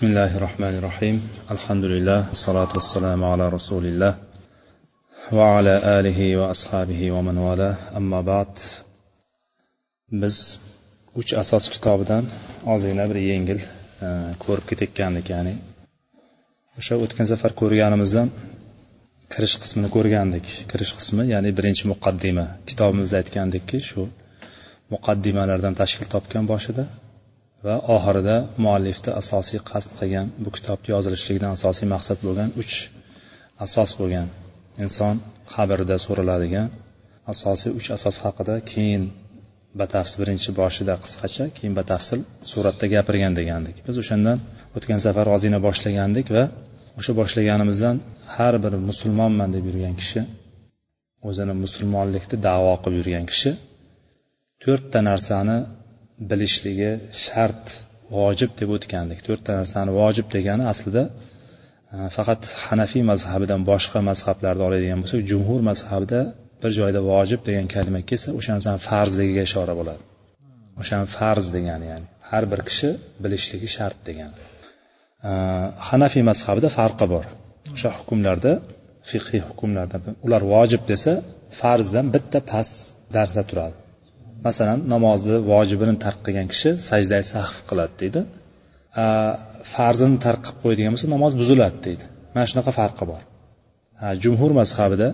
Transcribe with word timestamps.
بسم 0.00 0.05
الله 0.05 0.37
الرحمن 0.37 0.73
الرحيم 0.79 1.17
الحمد 1.55 1.85
لله 1.93 2.19
والصلاة 2.29 2.71
والسلام 2.77 3.23
على 3.23 3.45
رسول 3.49 3.83
الله 3.85 4.13
وعلى 5.33 5.75
آله 5.99 6.19
وأصحابه 6.37 7.01
ومن 7.11 7.37
والاه 7.37 7.75
أما 7.97 8.21
بعد 8.21 8.53
biz 10.21 10.59
uch 11.15 11.33
asos 11.33 11.69
kitobidan 11.73 12.23
ozgina 12.65 13.09
bir 13.09 13.15
yengil 13.31 13.59
e, 14.05 14.07
ko'rib 14.43 14.65
ketayotgandik 14.69 15.25
ya'ni 15.33 15.53
o'sha 16.79 16.95
o'tgan 17.03 17.25
safar 17.31 17.51
ko'rganimizdan 17.61 18.27
kirish 19.33 19.55
qismini 19.61 19.89
ko'rgandik 19.95 20.45
kirish 20.71 20.93
qismi 20.99 21.23
ya'ni 21.33 21.49
birinchi 21.57 21.83
muqaddima 21.93 22.45
kitobimizda 22.69 23.15
aytgandikki 23.21 23.77
shu 23.89 24.01
muqaddimalardan 24.93 25.73
tashkil 25.81 26.07
topgan 26.15 26.45
boshida 26.51 26.83
va 27.65 27.75
oxirida 27.95 28.35
muallifni 28.65 29.11
asosiy 29.21 29.59
qasd 29.69 29.89
qilgan 29.99 30.27
bu 30.43 30.49
kitobni 30.55 30.87
yozilishligidan 30.93 31.51
asosiy 31.57 31.87
maqsad 31.93 32.19
bo'lgan 32.27 32.49
uch 32.61 32.75
asos 33.65 33.91
bo'lgan 33.99 34.27
inson 34.85 35.15
qabrida 35.53 35.95
so'raladigan 36.05 36.67
asosiy 37.33 37.71
uch 37.79 37.87
asos 37.97 38.15
haqida 38.25 38.55
keyin 38.71 39.03
batafsil 39.79 40.17
birinchi 40.21 40.49
boshida 40.61 40.93
qisqacha 41.03 41.45
keyin 41.57 41.73
batafsil 41.79 42.19
suratda 42.51 42.85
gapirgan 42.95 43.33
degandik. 43.39 43.75
Biz 43.87 43.95
o'shandan 44.01 44.37
o'tgan 44.77 44.99
safar 45.05 45.27
ozgina 45.35 45.59
boshlagandik 45.67 46.27
va 46.35 46.43
o'sha 46.99 47.11
boshlaganimizdan 47.19 47.95
har 48.35 48.53
bir 48.63 48.73
musulmonman 48.89 49.49
deb 49.55 49.63
yurgan 49.69 49.95
kishi 50.01 50.21
o'zini 51.29 51.53
musulmonlikni 51.63 52.37
davo 52.47 52.73
qilib 52.83 52.97
yurgan 53.01 53.25
kishi 53.31 53.51
to'rtta 54.63 54.99
narsani 55.09 55.57
bilishligi 56.29 56.91
shart 57.25 57.65
vojib 58.17 58.51
deb 58.59 58.69
o'tgandik. 58.75 59.19
To'rtta 59.27 59.51
narsani 59.61 59.91
vojib 59.99 60.27
degani 60.35 60.63
aslida 60.73 61.03
e, 61.93 61.97
faqat 62.15 62.41
hanafiy 62.65 63.03
mazhabidan 63.11 63.61
boshqa 63.71 63.99
mazhablarda 64.09 64.63
oladigan 64.67 64.99
bo'lsak 65.03 65.21
jumhur 65.31 65.59
mazhabida 65.69 66.19
bir 66.61 66.71
joyda 66.79 66.99
vojib 67.11 67.41
degan 67.47 67.67
kalima 67.75 68.01
kelsa 68.09 68.29
o'sha 68.39 68.51
narsani 68.57 68.79
farzligiga 68.89 69.43
ishora 69.49 69.73
bo'ladi. 69.79 70.01
O'shani 70.81 71.07
farz 71.17 71.45
degani 71.55 71.85
ya'ni 71.91 72.07
har 72.31 72.43
bir 72.51 72.61
kishi 72.69 72.89
bilishligi 73.23 73.69
shart 73.77 73.97
degani. 74.07 74.35
E, 75.29 75.31
hanafiy 75.89 76.23
mazhabida 76.31 76.69
farqi 76.77 77.05
bor. 77.13 77.25
O'sha 77.75 77.89
hukmlarda 77.99 78.51
fiqhiy 79.09 79.41
hukmlarda 79.49 79.97
ular 80.25 80.41
vojib 80.53 80.83
desa 80.91 81.13
farzdan 81.59 82.05
bitta 82.15 82.39
past 82.51 82.75
darsda 83.15 83.43
turadi. 83.51 83.77
Masalan 84.47 84.79
namozni 84.93 85.35
vojibini 85.51 85.95
tark 86.05 86.19
qilgan 86.25 86.47
kishi 86.53 86.69
sajdai 86.89 87.23
sahv 87.33 87.55
qiladi 87.69 87.93
deydi. 88.01 88.21
Farzini 89.73 90.17
tark 90.25 90.41
qilib 90.45 90.59
qo'yadigan 90.63 90.91
bo'lsa 90.95 91.07
namoz 91.15 91.31
buziladi 91.41 91.77
deydi. 91.87 92.05
Mana 92.33 92.45
shunaqa 92.51 92.71
farqi 92.79 93.05
bor. 93.11 93.21
Jumhur 94.23 94.51
mazhabida 94.61 95.07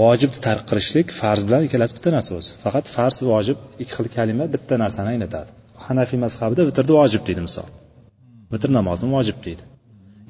vojibni 0.00 0.40
tark 0.46 0.64
qilishlik 0.70 1.08
farz 1.20 1.42
bilan 1.46 1.62
ikkalasi 1.66 1.92
bitta 1.96 2.10
narsa 2.16 2.30
o'zi 2.38 2.50
faqat 2.64 2.86
farz 2.96 3.16
vojib 3.30 3.58
ikki 3.82 3.92
xil 3.96 4.06
kalima 4.16 4.44
bitta 4.54 4.74
narsani 4.84 5.08
anglatadi. 5.14 5.50
Hanafiy 5.86 6.18
mazhabida 6.26 6.62
vitrni 6.68 6.92
vojib 7.00 7.22
deydi 7.28 7.42
misol. 7.48 7.68
Vitr 8.52 8.68
namozini 8.78 9.10
vojib 9.16 9.38
deydi. 9.46 9.62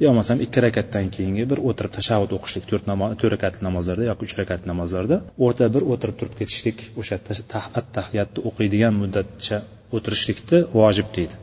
Yo 0.02 0.06
bo'lmasam 0.10 0.38
ikki 0.44 0.58
rakatdan 0.66 1.06
keyingi 1.16 1.44
bir 1.50 1.58
o'tirib 1.68 1.92
tashahhud 1.98 2.30
o'qishlik 2.36 2.64
to'rt 2.70 2.84
namoz 2.92 3.10
to'rt 3.20 3.32
rakatli 3.36 3.62
namozlarda 3.68 4.04
yoki 4.10 4.22
uch 4.26 4.34
rakatli 4.40 4.66
namozlarda 4.72 5.16
o'rta 5.46 5.64
bir 5.74 5.82
o'tirib 5.92 6.16
turib 6.20 6.34
ketishlik 6.40 6.78
o'sha 7.00 7.16
attahiyatni 7.80 8.40
o'qiydigan 8.48 8.94
muddatcha 9.02 9.56
o'tirishlikni 9.96 10.58
vojib 10.78 11.08
deydi. 11.16 11.34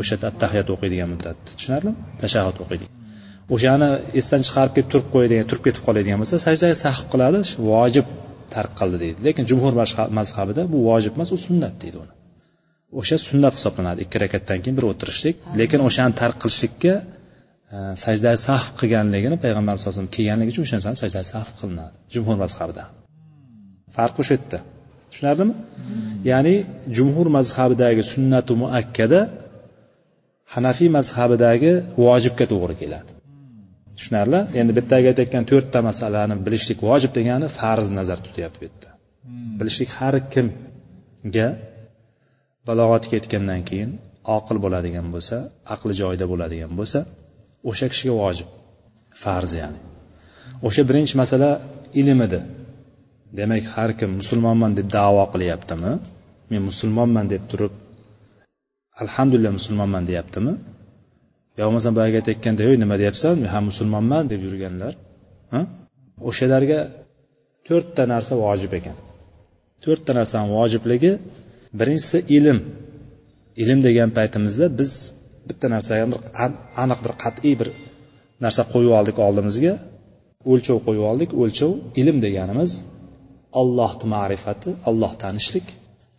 O'sha 0.00 0.16
attahiyat 0.30 0.68
o'qiydigan 0.74 1.08
muddatni 1.14 1.50
tushunarlimi? 1.56 1.96
Tashahhud 2.22 2.58
o'qiydi 2.64 2.86
o'shani 3.54 3.88
esdan 4.20 4.42
chiqarib 4.46 4.72
kelib 4.76 4.88
turib 4.92 5.08
qo'yadigan 5.14 5.46
turib 5.50 5.64
ketib 5.66 5.82
qoladigan 5.88 6.18
bo'lsa 6.22 6.36
sajdaga 6.46 6.76
sahv 6.84 7.04
qiladi 7.12 7.40
vojib 7.70 8.06
tark 8.54 8.72
qildi 8.80 8.96
deydi. 9.04 9.18
Lekin 9.26 9.44
jumhur 9.50 9.72
mazhabida 10.18 10.62
bu 10.72 10.78
vojib 10.88 11.12
emas 11.18 11.30
u 11.36 11.38
sunnat 11.46 11.74
deydi 11.82 11.96
uni. 12.04 12.12
O'sha 13.00 13.16
sunnat 13.28 13.54
hisoblanadi. 13.58 13.98
Ikki 14.06 14.18
rakatdan 14.24 14.58
keyin 14.62 14.76
bir 14.78 14.86
o'tirishlik. 14.90 15.36
Lekin 15.60 15.80
o'shani 15.88 16.14
tark 16.22 16.36
qilishlikka 16.42 16.94
E, 17.76 17.78
sajda 18.04 18.30
sahv 18.46 18.66
qilganligini 18.80 19.36
payg'ambarimiz 19.44 19.82
alayhi 19.82 19.92
vasallam 19.94 20.12
kelganligi 20.16 20.50
uchun 20.54 20.64
o'sha 20.66 20.74
narsani 20.78 20.98
sajda 21.02 21.20
sahv 21.32 21.48
qilinadi 21.60 21.94
jumhur 22.14 22.36
mazhabida. 22.44 22.82
Farqi 23.96 24.18
o'sha 24.22 24.34
yerda. 24.36 24.58
Tushunarlimi? 25.10 25.54
Ya'ni 26.30 26.54
jumhur 26.96 27.26
mazhabidagi 27.38 28.02
sunnatu 28.12 28.52
muakkada 28.62 29.20
hanafiy 30.54 30.90
mazhabidagi 30.98 31.70
vojibga 32.04 32.44
to'g'ri 32.52 32.74
keladi. 32.82 33.10
Tushunarli? 33.96 34.40
Endi 34.60 34.72
bitta 34.78 34.94
aytayotgan 35.00 35.44
to'rtta 35.50 35.78
masalani 35.88 36.34
bilishlik 36.46 36.78
vojib 36.88 37.12
degani 37.18 37.46
farz 37.58 37.86
nazar 37.98 38.18
tutyapti 38.26 38.58
bu 38.60 38.64
yerda. 38.68 38.88
Bilishlik 39.58 39.90
har 39.98 40.14
kimga 40.34 41.48
balog'atga 42.68 43.14
yetgandan 43.18 43.60
keyin 43.68 43.90
oqil 44.36 44.56
bo'ladigan 44.64 45.06
bo'lsa 45.14 45.36
aqli 45.74 45.92
joyida 46.00 46.26
bo'ladigan 46.32 46.72
bo'lsa 46.80 47.00
o'sha 47.70 47.86
kishiga 47.92 48.14
vojib. 48.22 48.48
Farz 49.22 49.50
ya'ni. 49.60 49.78
O'sha 50.66 50.82
birinchi 50.88 51.14
masala 51.22 51.50
ilm 52.00 52.18
edi. 52.26 52.40
Demak 53.38 53.64
har 53.74 53.90
kim 53.98 54.10
musulmonman 54.20 54.72
deb 54.78 54.86
davo 54.98 55.24
qilyaptimi? 55.32 55.92
Men 56.50 56.60
musulmonman 56.70 57.26
deb 57.34 57.42
turib 57.50 57.74
alhamdulillah 59.02 59.52
musulmonman 59.58 60.04
deyaptimi? 60.10 60.52
Yo 61.58 61.62
bo'lmasam 61.66 61.92
boyagi 61.98 62.16
aytayotganda 62.20 62.62
ey 62.68 62.76
nima 62.82 62.96
deyapsan? 63.02 63.32
Men 63.42 63.48
ham 63.54 63.64
musulmonman 63.70 64.24
deb 64.32 64.40
yurganlar 64.46 64.92
o'shalarga 66.28 66.80
to'rtta 67.68 68.02
narsa 68.12 68.34
vojib 68.44 68.72
ekan. 68.78 68.96
To'rtta 69.84 70.12
narsani 70.18 70.46
vojibligi 70.56 71.12
birinchisi 71.78 72.18
ilm. 72.36 72.58
Ilm 73.62 73.78
degan 73.88 74.10
paytimizda 74.18 74.66
biz 74.78 74.92
bitta 75.48 75.66
narsa 75.74 75.92
bir 76.12 76.20
aniq 76.82 76.98
bir 77.04 77.12
qat'iy 77.22 77.54
bir 77.60 77.68
narsa 78.44 78.62
qo'yib 78.72 78.92
oldik 78.98 79.16
oldimizga. 79.26 79.74
O'lchov 80.52 80.78
qo'yib 80.86 81.04
oldik. 81.10 81.30
O'lchov 81.42 81.72
ilm 82.00 82.16
deganimiz 82.26 82.72
ollohni 83.60 84.06
ma'rifati 84.14 84.70
olloh 84.88 85.12
tanishlik 85.22 85.66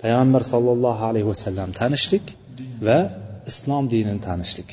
payg'ambar 0.01 0.41
sollallohu 0.53 1.03
alayhi 1.09 1.27
vasallam 1.31 1.69
tanishlik 1.81 2.25
va 2.87 2.99
islom 3.51 3.83
dinini 3.93 4.21
tanishlik. 4.29 4.69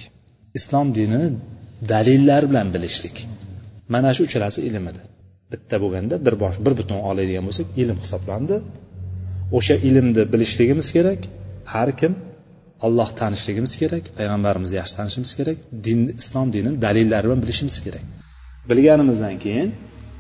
Islom 0.59 0.87
dinini 0.99 1.29
dalillar 1.93 2.43
bilan 2.51 2.69
bilishlik. 2.75 3.17
Mana 3.95 4.11
shu 4.17 4.23
uchalasi 4.29 4.61
ilm 4.69 4.85
edi. 4.91 5.01
Bitta 5.53 5.77
bo'lganda 5.83 6.15
bir 6.27 6.35
bosh 6.43 6.57
bir 6.65 6.73
butun 6.81 6.99
oladigan 7.11 7.45
bo'lsak 7.49 7.69
ilm 7.83 7.99
hisoblandi. 8.05 8.57
O'sha 9.57 9.77
ilmni 9.89 10.23
bilishligimiz 10.33 10.89
kerak. 10.97 11.21
Har 11.73 11.91
kim 12.01 12.13
olloh 12.87 13.09
tanishligimiz 13.21 13.75
kerak 13.83 14.05
payg'ambarimizni 14.19 14.77
yaxshi 14.81 14.95
tanishimiz 15.01 15.33
kerak 15.39 15.59
din 15.87 16.01
islom 16.21 16.49
dinini 16.55 16.77
dalillari 16.85 17.27
bilan 17.27 17.41
bilishimiz 17.45 17.77
kerak. 17.85 18.05
Bilganimizdan 18.71 19.37
keyin 19.45 19.69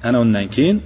ana 0.06 0.18
undan 0.24 0.46
keyin 0.56 0.76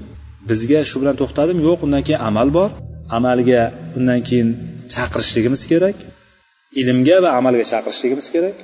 bizga 0.51 0.81
shu 0.91 0.97
bilan 1.03 1.17
to'xtadim 1.21 1.59
yo'q 1.69 1.79
undan 1.87 2.03
keyin 2.07 2.21
amal 2.29 2.49
bor. 2.59 2.71
Amalga 3.17 3.63
undan 3.99 4.21
keyin 4.29 4.49
chaqirishligimiz 4.95 5.63
kerak. 5.71 5.97
Ilmga 6.81 7.17
va 7.25 7.31
amalga 7.39 7.65
chaqirishligimiz 7.73 8.27
kerak. 8.35 8.57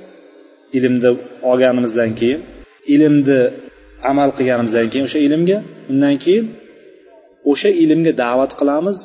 Ilmni 0.77 1.09
olganimizdan 1.51 2.11
keyin 2.19 2.41
ilmni 2.93 3.39
amal 4.11 4.29
qilganimizdan 4.37 4.87
keyin 4.91 5.05
o'sha 5.09 5.19
ilmga 5.27 5.57
undan 5.91 6.15
keyin 6.23 6.45
o'sha 7.51 7.69
ilmga 7.83 8.11
da'vat 8.23 8.51
qilamiz. 8.59 8.97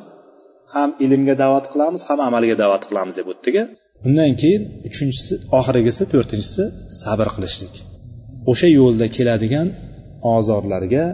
Ham 0.74 0.90
ilmga 1.04 1.34
da'vat 1.42 1.66
qilamiz 1.72 2.00
ham 2.08 2.18
amalga 2.28 2.56
da'vat 2.62 2.82
qilamiz 2.88 3.14
deb 3.20 3.28
o'tdika 3.32 3.62
undan 4.06 4.32
keyin 4.40 4.62
uchinchisi 4.88 5.34
oxirgisi 5.58 6.02
to'rtinchisi 6.12 6.64
sabr 7.02 7.28
qilishlik. 7.34 7.74
O'sha 8.50 8.68
yo'lda 8.78 9.06
keladigan 9.16 9.68
ozorlarga 10.36 11.04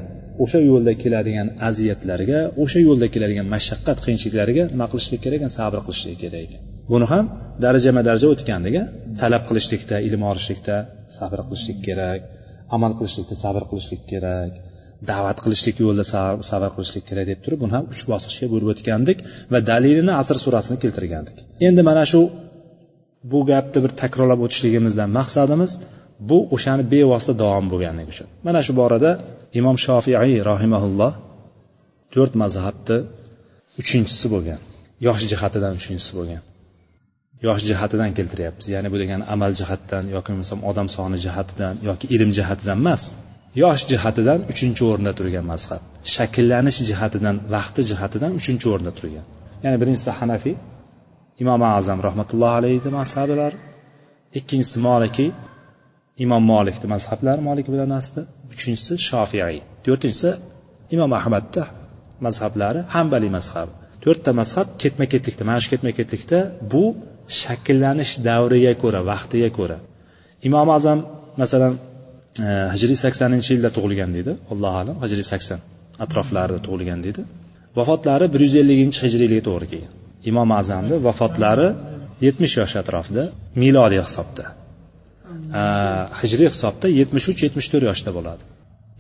o'sha 0.44 0.60
yo'lda 0.70 0.92
keladigan 1.02 1.48
aziyatlarga 1.68 2.40
o'sha 2.62 2.78
yo'lda 2.88 3.06
keladigan 3.14 3.46
mashaqqat 3.54 3.98
qiyinchiliklarga 4.04 4.64
nima 4.72 4.86
qilishlik 4.92 5.20
kerak 5.24 5.38
ekan? 5.40 5.50
Sabr 5.58 5.78
qilishlik 5.86 6.18
kerak 6.22 6.40
ekan. 6.46 6.60
Buni 6.92 7.06
ham 7.12 7.24
darajama 7.64 8.00
daraja 8.08 8.26
o'tgandik 8.34 8.74
talab 9.20 9.42
qilishlikda 9.48 9.96
ilm 10.08 10.22
olishlikda 10.30 10.76
sabr 11.18 11.38
qilishlik 11.48 11.78
kerak 11.86 12.20
amal 12.76 12.92
qilishlikda 12.98 13.34
sabr 13.44 13.62
qilishlik 13.70 14.02
kerak 14.12 14.52
da'vat 15.10 15.38
qilishlik 15.44 15.76
yo'lida 15.84 16.04
sabr 16.50 16.70
qilishlik 16.76 17.04
kerak 17.10 17.26
deb 17.32 17.40
turib 17.44 17.58
buni 17.62 17.72
ham 17.76 17.84
uch 17.92 18.02
bosqichga 18.12 18.46
bo'lib 18.52 18.68
o'tgandik 18.74 19.18
va 19.52 19.58
dalilini 19.70 20.12
asr 20.22 20.36
surasini 20.44 20.78
keltirgandik. 20.84 21.36
Endi 21.68 21.82
mana 21.88 22.04
shu 22.12 22.20
bu 23.30 23.40
gapni 23.50 23.78
bir 23.84 23.92
takrorlab 24.02 24.40
o'tishligimizdan 24.46 25.08
maqsadimiz 25.18 25.70
bu 26.28 26.38
o'shani 26.54 26.84
bevosita 26.92 27.34
davom 27.42 27.66
bo'lganligi 27.72 28.10
uchun. 28.14 28.28
Mana 28.46 28.60
shu 28.66 28.72
borada 28.80 29.10
imom 29.58 29.76
shofiiy 29.86 30.38
rohimaulloh 30.50 31.12
to'rt 32.14 32.32
mazhabni 32.42 32.98
uchinchisi 33.80 34.26
bo'lgan 34.34 34.60
yosh 35.06 35.22
jihatidan 35.30 35.72
uchinchisi 35.78 36.12
bo'lgan. 36.18 36.42
Yosh 37.46 37.62
jihatidan 37.70 38.10
keltiryapmiz 38.18 38.66
ya'ni 38.74 38.88
bu 38.92 38.96
degani 39.02 39.24
amal 39.34 39.52
jihatdan 39.60 40.04
yoki 40.14 40.28
bo'lmasam 40.32 40.60
odam 40.70 40.88
soni 40.96 41.18
jihatidan 41.26 41.74
yoki 41.88 42.06
ilm 42.14 42.30
jihatidan 42.38 42.76
emas 42.82 43.02
yosh 43.62 43.82
jihatidan 43.92 44.40
uchinchi 44.52 44.82
o'rinda 44.90 45.12
turgan 45.18 45.44
mazhab 45.52 45.82
shakllanish 46.14 46.78
jihatidan 46.90 47.36
vaqti 47.54 47.80
jihatidan 47.90 48.30
uchinchi 48.40 48.66
o'rinda 48.72 48.92
turgan. 48.98 49.24
Ya'ni 49.64 49.76
birinchisida 49.82 50.12
hanafiy 50.20 50.54
imom 51.42 51.62
azam 51.78 51.98
rahmatullohi 52.08 52.54
alayhi 52.60 52.90
mazhablari 53.00 53.56
ikkinchisi 54.38 54.78
moliki 54.88 55.26
imom 56.24 56.42
molikni 56.52 56.86
mazhablari 56.94 57.40
molik 57.48 57.66
bilan 57.74 57.90
asli 58.00 58.20
uchinchisi 58.52 58.94
shofiiy 59.08 59.58
to'rtinchisi 59.86 60.30
imom 60.94 61.10
ahmadni 61.20 61.62
mazhablari 62.26 62.80
hambaliy 62.94 63.30
mazhabi. 63.38 63.72
To'rtta 64.04 64.30
mazhab 64.40 64.66
ketma 64.82 65.04
ketlikda 65.12 65.42
mana 65.48 65.58
shu 65.62 65.68
ketma 65.74 65.90
ketlikda 65.98 66.38
bu 66.72 66.84
shakllanish 67.40 68.12
davriga 68.28 68.72
ko'ra 68.82 69.00
vaqtiga 69.10 69.48
ko'ra. 69.58 69.78
Imom 70.48 70.68
azam 70.78 70.98
masalan 71.42 71.72
e, 72.44 72.46
hijriy 72.74 72.98
saksoninchi 73.04 73.50
yilda 73.54 73.70
tug'ilgan 73.76 74.10
deydi 74.16 74.32
allohu 74.52 74.76
alam 74.82 74.96
hijriy 75.04 75.26
sakson 75.32 75.60
atroflarida 76.04 76.60
tug'ilgan 76.66 77.00
deydi. 77.06 77.22
Vafotlari 77.78 78.26
bir 78.34 78.40
yuz 78.46 78.54
elliginchi 78.62 78.98
hijriylikka 79.06 79.44
to'g'ri 79.48 79.66
kelgan. 79.72 79.92
Imom 80.30 80.50
azamni 80.60 80.96
vafotlari 81.06 81.68
yetmish 82.26 82.54
yosh 82.60 82.74
atrofida 82.82 83.24
milodiy 83.62 84.00
hisobda. 84.06 84.44
Hijriy 86.20 86.48
hisobda 86.54 86.86
yetmish 87.00 87.26
uch 87.32 87.40
yetmish 87.46 87.68
to'rt 87.72 87.84
yoshda 87.90 88.10
bo'ladi. 88.18 88.42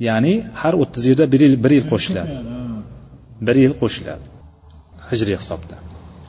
Ya'ni 0.08 0.34
har 0.62 0.74
o'ttiz 0.82 1.02
yilda 1.10 1.24
bir 1.32 1.40
yil 1.46 1.54
bir 1.64 1.72
yil 1.76 1.86
qo'shiladi. 1.92 2.34
Bir 3.46 3.56
yil 3.64 3.74
qo'shiladi 3.82 4.26
hijriy 5.10 5.36
hisobda. 5.42 5.76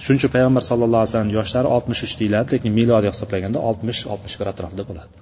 Shuning 0.04 0.20
uchun 0.22 0.32
payg'ambar 0.36 0.64
sallallohu 0.70 1.02
alayhi 1.02 1.14
vasallam 1.14 1.32
yoshlari 1.40 1.68
oltmish 1.76 2.02
uch 2.06 2.14
deyiladi 2.20 2.48
lekin 2.56 2.72
milodiy 2.80 3.12
hisoblaganda 3.14 3.60
oltmish 3.70 4.02
oltmish 4.14 4.36
bir 4.40 4.48
atrofida 4.54 4.84
bo'ladi. 4.90 5.16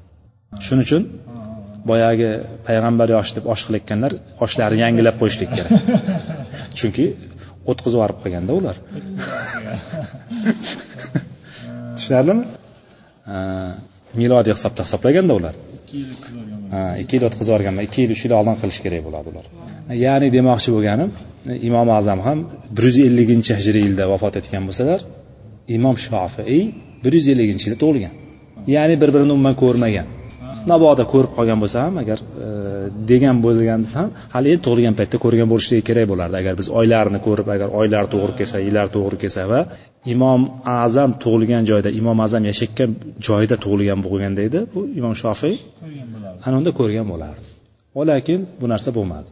Shuning 0.66 0.86
uchun 0.88 1.04
boyagi 1.89 2.30
payg'ambar 2.68 3.07
yoshi 3.16 3.31
deb 3.38 3.45
osh 3.54 3.63
qilayotganlar 3.68 4.12
oshlarini 4.45 4.81
yangilab 4.86 5.16
qo'yishlik 5.21 5.51
kerak. 5.57 5.71
Chunki 6.80 7.06
o'tqizib 7.72 7.98
yuborib 7.98 8.18
qolganda 8.24 8.52
ular. 8.60 8.76
Tushunarlimi? 11.98 12.44
Milodiy 14.20 14.54
hisobda 14.58 14.82
hisoblaganda 14.88 15.34
ular. 15.40 15.56
Ikki 17.02 17.14
yil 17.18 17.26
o'tkazib 17.30 17.52
yuborganman 17.52 17.84
ikki 17.88 18.00
yil 18.04 18.12
uch 18.16 18.24
yil 18.26 18.34
oldin 18.40 18.56
qilish 18.62 18.80
kerak 18.86 19.02
bo'ladi 19.08 19.28
ular. 19.34 19.46
Ya'ni 20.06 20.28
demoqchi 20.38 20.70
bo'lganim 20.76 21.10
imom 21.70 21.88
azam 22.00 22.20
ham 22.28 22.40
bir 22.76 22.84
yuz 22.90 22.98
elliginchi 23.08 23.52
hijriy 23.60 23.84
yilda 23.88 24.04
vafot 24.14 24.34
etgan 24.42 24.64
bo'lsalar 24.68 25.00
imom 25.78 25.96
shofiiy 26.08 26.64
bir 27.04 27.12
yuz 27.18 27.28
elliginchi 27.34 27.64
yilda 27.68 27.80
tug'ilgan. 27.84 28.14
Ya'ni 28.76 28.96
bir 29.02 29.10
birini 29.16 29.32
umuman 29.38 29.56
ko'rmagan 29.64 30.08
mabodo 30.72 31.04
ko'rib 31.14 31.32
qolgan 31.38 31.60
bo'lsa 31.64 31.78
ham 31.86 31.96
agar 32.04 32.20
e, 32.46 32.48
degan 33.12 33.38
bo'lgan 33.46 33.82
ham 33.96 34.10
hali 34.36 34.48
endi 34.54 34.64
tug'ilgan 34.68 34.96
paytda 35.00 35.18
ko'rgan 35.26 35.48
bo'lishligi 35.54 35.84
kerak 35.90 36.06
bo'lardi. 36.12 36.36
Agar 36.42 36.54
biz 36.60 36.68
oylarini 36.80 37.20
ko'rib 37.28 37.48
agar 37.56 37.70
oylar 37.80 38.06
to'g'ri 38.14 38.34
kelsa 38.40 38.58
yillar 38.68 38.88
to'g'ri 38.96 39.18
kelsa 39.24 39.42
va 39.52 39.62
imom 40.14 40.42
azam 40.84 41.12
tug'ilgan 41.24 41.64
joyda 41.72 41.90
imom 42.00 42.18
azam 42.26 42.44
yashayotgan 42.50 42.92
joyda 43.28 43.56
tug'ilgan 43.64 44.00
bo'lganda 44.08 44.42
edi 44.50 44.60
bu 44.74 44.82
imom 45.00 45.16
shofiy 45.24 45.56
ana 46.46 46.56
unda 46.60 46.72
ko'rgan 46.80 47.08
bo'lardi. 47.14 47.46
Lekin 48.12 48.40
bu 48.62 48.66
narsa 48.74 48.90
bo'lmadi. 48.98 49.30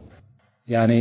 Ya'ni 0.74 0.98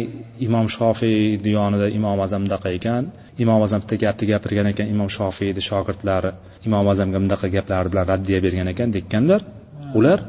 imom 0.48 0.68
shofiy 0.76 1.18
diyonida 1.46 1.88
imom 2.00 2.20
azam 2.26 2.42
bunaqa 2.46 2.70
ekan 2.78 3.04
imom 3.44 3.62
azam 3.66 3.80
bitta 3.84 3.96
gapni 4.04 4.26
gapirgan 4.32 4.68
ekan 4.74 4.88
imom 4.94 5.10
shofiyni 5.18 5.62
shogirdlari 5.70 6.32
imom 6.68 6.86
azamga 6.94 7.20
bunaqa 7.26 7.48
gaplari 7.56 7.88
bilan 7.92 8.06
raddiya 8.14 8.40
bergan 8.46 8.68
ekan 8.74 8.90
dekkanlar 8.98 9.42
ular 10.00 10.20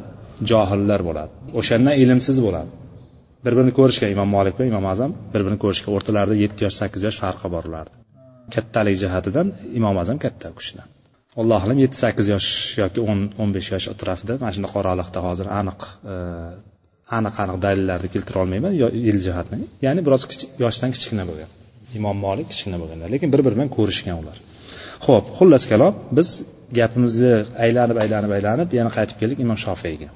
johillar 0.51 1.01
bo'ladi. 1.09 1.33
O'shandan 1.61 1.95
ilmsiz 2.03 2.39
bo'ladi. 2.47 2.71
Bir 3.45 3.53
birini 3.57 3.73
ko'rishgan 3.79 4.11
imom 4.17 4.29
molik 4.37 4.55
bilan 4.57 4.69
imom 4.73 4.87
azam 4.95 5.11
bir 5.33 5.41
birini 5.45 5.61
ko'rishgan 5.65 5.93
o'rtalarida 5.97 6.37
yetti 6.45 6.61
yosh 6.67 6.77
sakkiz 6.81 7.03
yosh 7.07 7.19
farqi 7.25 7.49
bor 7.55 7.65
ularni. 7.71 7.97
Kattalik 8.55 8.97
jihatidan 9.03 9.47
imom 9.79 9.97
azam 10.03 10.17
katta 10.25 10.47
u 10.53 10.57
kishidan 10.61 10.89
alloh 11.41 11.61
alam 11.67 11.79
yetti 11.85 11.99
sakkiz 12.05 12.27
yosh 12.35 12.51
yoki 12.83 13.01
o'n 13.11 13.21
o'n 13.43 13.51
besh 13.57 13.69
yosh 13.75 13.87
atrofida 13.95 14.35
mana 14.43 14.53
shunda 14.57 14.69
qoraliqda 14.77 15.19
hozir 15.27 15.47
aniq 15.61 15.81
e, 16.13 16.15
aniq 17.19 17.35
aniq 17.45 17.57
dalillarni 17.67 18.09
keltira 18.15 18.39
olmayman 18.45 18.73
yil 19.07 19.19
jihatdan. 19.27 19.61
Ya'ni 19.87 20.01
biroz 20.07 20.23
yoshdan 20.65 20.91
kichkina 20.95 21.25
bo'lgan. 21.31 21.51
Imom 21.99 22.17
molik 22.27 22.49
kichkina 22.53 22.77
bo'lganlar 22.83 23.09
lekin 23.15 23.29
bir 23.35 23.41
biri 23.47 23.55
bilan 23.57 23.71
ko'rishgan 23.77 24.17
ular. 24.23 24.37
Ho'p 25.07 25.25
xullas 25.39 25.65
kalom 25.73 25.93
biz 26.19 26.29
gapimizni 26.78 27.34
aylanib 27.66 27.98
aylanib 28.04 28.32
aylanib 28.38 28.70
yana 28.80 28.92
qaytib 28.98 29.18
keldik 29.22 29.40
imom 29.46 29.58
shofiyga 29.66 30.10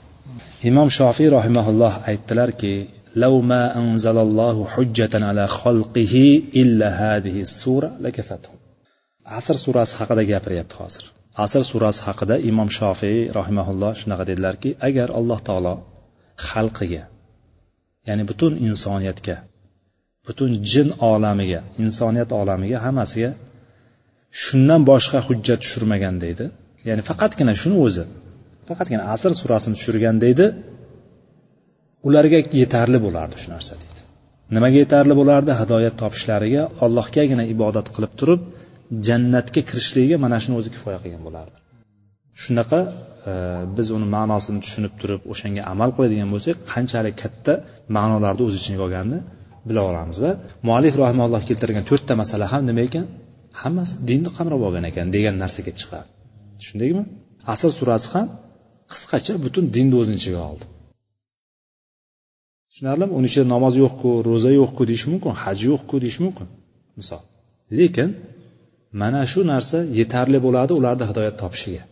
imom 0.69 0.89
shofiy 0.97 1.27
rahimaulloh 1.38 1.94
aytdilarki 2.09 2.75
لو 3.15 3.41
ما 3.41 3.77
أنزل 3.77 4.17
الله 4.17 4.65
حجة 4.73 5.13
على 5.13 5.47
خلقه 5.47 6.15
إلا 6.61 6.89
هذه 7.03 7.41
السورة 7.41 7.89
لكفتهم 8.01 8.57
asr 9.39 9.55
surasi 9.65 9.94
haqida 10.00 10.23
gapiryapti 10.31 10.75
hozir 10.81 11.03
asr 11.44 11.61
surasi 11.71 12.01
haqida 12.07 12.35
imom 12.50 12.69
shofiy 12.79 13.17
rahimaulloh 13.39 13.91
shunaqa 14.01 14.23
dedilarki 14.29 14.69
agar 14.88 15.07
alloh 15.19 15.39
taolo 15.47 15.73
xalqiga 16.50 17.03
ya'ni 18.07 18.23
butun 18.29 18.53
insoniyatga 18.67 19.35
butun 20.27 20.51
jin 20.71 20.89
olamiga 21.11 21.61
insoniyat 21.83 22.29
olamiga 22.41 22.77
hammasiga 22.85 23.31
shundan 24.44 24.82
boshqa 24.90 25.19
hujjat 25.28 25.58
tushirmagan 25.64 26.16
deydi. 26.25 26.44
Ya'ni 26.88 27.02
faqatgina 27.10 27.52
shuni 27.60 27.76
o'zi 27.86 28.04
faqatgina 28.69 29.04
asr 29.14 29.30
surasini 29.40 29.75
tushirgan 29.78 30.16
deydi 30.25 30.46
ularga 32.08 32.38
yetarli 32.62 32.98
bo'lardi 33.06 33.36
shu 33.42 33.48
narsa 33.54 33.75
deydi. 33.82 34.00
Nimaga 34.54 34.76
yetarli 34.84 35.14
bo'lardi? 35.20 35.50
Hidoyat 35.60 35.94
topishlariga 36.02 36.62
allohgagina 36.84 37.44
ibodat 37.54 37.86
qilib 37.94 38.12
turib 38.20 38.40
jannatga 39.06 39.60
kirishligiga 39.69 40.16
mana 40.25 40.38
shuni 40.44 40.54
o'zi 40.60 40.70
kifoya 40.75 40.98
qilgan 41.04 41.22
bo'lardi. 41.28 41.56
Shunaqa 42.42 42.80
e, 43.30 43.32
biz 43.76 43.86
uni 43.96 44.06
ma'nosini 44.16 44.60
tushunib 44.64 44.94
turib 45.00 45.20
o'shanga 45.32 45.62
amal 45.72 45.90
qiladigan 45.96 46.28
bo'lsak 46.34 46.56
qanchalik 46.72 47.14
katta 47.22 47.52
ma'nolarni 47.96 48.42
o'z 48.48 48.54
ichiga 48.60 48.82
olganini 48.86 49.19
bila 49.69 49.80
olamiz 49.90 50.16
va 50.25 50.30
muallif 50.69 50.94
rahimalloh 51.04 51.42
keltirgan 51.48 51.84
to'rtta 51.90 52.12
masala 52.22 52.44
ham 52.52 52.62
nima 52.70 52.82
ekan? 52.88 53.06
Hammasi 53.62 53.94
dinni 54.08 54.31
qamrab 54.37 54.62
olgan 54.69 54.84
ekan 54.90 55.06
degan 55.16 55.34
narsa 55.43 55.60
kelib 55.64 55.78
chiqadi 55.82 56.08
tushundingmi? 56.60 57.05
Asr 57.52 57.70
surasi 57.78 58.08
ham 58.14 58.26
qisqacha 58.93 59.34
butun 59.44 59.64
dinni 59.76 59.94
o'zini 60.00 60.19
ichiga 60.20 60.40
oldi. 60.50 60.64
Tushunarlimi? 62.71 63.12
Uni 63.18 63.26
ichida 63.30 63.47
namoz 63.54 63.75
yo'qku 63.82 64.09
ro'za 64.28 64.50
yo'qku 64.61 64.82
deyish 64.90 65.06
mumkin 65.12 65.32
haj 65.42 65.59
yo'qku 65.71 65.94
deyish 66.02 66.18
mumkin. 66.25 66.49
Misol 66.99 67.23
lekin 67.78 68.11
mana 69.00 69.23
shu 69.32 69.40
narsa 69.52 69.78
yetarli 70.00 70.38
bo'ladi 70.47 70.73
ularni 70.78 71.04
hidoyat 71.11 71.37
topishiga. 71.42 71.82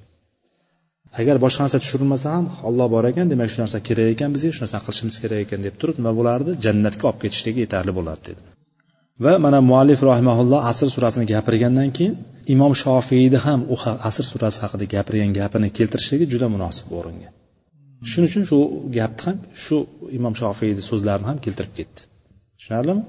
Agar 1.21 1.37
boshqa 1.45 1.61
narsa 1.65 1.79
tushirilmasa 1.83 2.27
ham 2.37 2.47
olloh 2.69 2.89
bor 2.95 3.05
ekan 3.13 3.27
demak 3.33 3.49
shu 3.53 3.59
narsa 3.65 3.79
kerak 3.89 4.09
ekan 4.15 4.31
bizga 4.35 4.51
shu 4.57 4.61
narsani 4.65 4.83
qilishimiz 4.87 5.17
kerak 5.23 5.41
ekan 5.45 5.61
deb 5.67 5.75
turib 5.81 5.97
nima 6.01 6.13
bo'lardi? 6.19 6.51
Jannatga 6.65 7.05
olib 7.11 7.21
ketishligi 7.25 7.59
yetarli 7.65 7.93
bo'ladi 7.99 8.23
dedi. 8.29 8.43
Va 9.25 9.33
mana 9.45 9.59
muallif 9.71 10.01
rahimaulloh 10.11 10.61
asr 10.71 10.89
surasini 10.95 11.27
gapirgandan 11.35 11.91
keyin 11.97 12.15
imom 12.55 12.73
shofiyni 12.83 13.39
ham 13.47 13.61
u 13.75 13.77
asr 14.09 14.25
surasi 14.33 14.59
haqida 14.65 14.85
gapirgan 14.95 15.33
gapini 15.41 15.69
keltirishligi 15.79 16.27
juda 16.33 16.47
munosib 16.55 16.87
o'ringa. 16.99 17.31
Shuning 18.11 18.29
uchun 18.31 18.45
shu 18.51 18.59
gapni 18.99 19.23
ham 19.27 19.37
shu 19.65 19.77
imom 20.19 20.35
shofiyni 20.41 20.83
so'zlarini 20.91 21.27
ham 21.31 21.39
keltirib 21.45 21.73
ketdi. 21.79 22.01
Tushunarlimi? 22.59 23.03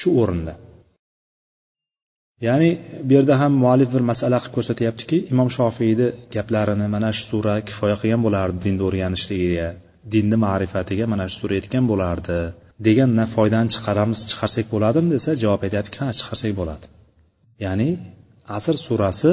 Shu 0.00 0.08
o'rinda. 0.22 0.54
Ya'ni 2.46 2.70
bu 3.06 3.12
yerda 3.16 3.34
ham 3.42 3.52
muallif 3.62 3.88
bir 3.94 4.02
masala 4.10 4.38
qilib 4.42 4.54
ko'rsatyaptiki 4.56 5.16
imom 5.32 5.48
shofiyni 5.56 6.06
gaplarini 6.34 6.86
mana 6.94 7.10
shu 7.16 7.24
sura 7.30 7.54
kifoya 7.68 7.96
qilgan 8.00 8.22
bo'lardi 8.26 8.58
dinni 8.66 8.82
o'rganishligiga 8.88 9.68
dinni 10.14 10.36
ma'rifatiga 10.46 11.04
mana 11.12 11.24
shu 11.30 11.36
sura 11.42 11.54
yetgan 11.60 11.84
bo'lardi. 11.92 12.38
Degan 12.86 13.10
foydani 13.34 13.68
chiqaramiz 13.74 14.20
chiqarsak 14.30 14.66
bo'ladimi? 14.74 15.08
desa 15.14 15.30
javob 15.42 15.60
aytyaptiki 15.66 15.98
ha 16.02 16.08
chiqarsak 16.18 16.52
bo'ladi. 16.60 16.86
Ya'ni 17.64 17.88
asr 18.56 18.74
surasi 18.86 19.30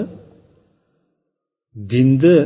dinni 1.93 2.37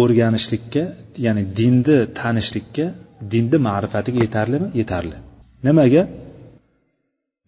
o'rganishlikka 0.00 0.84
ya'ni 1.26 1.42
dinni 1.58 1.98
tanishlikka 2.20 2.86
dinni 3.32 3.58
ma'rifatiga 3.68 4.18
yetarlimi? 4.26 4.68
Yetarli. 4.80 5.16
Nimaga? 5.66 6.02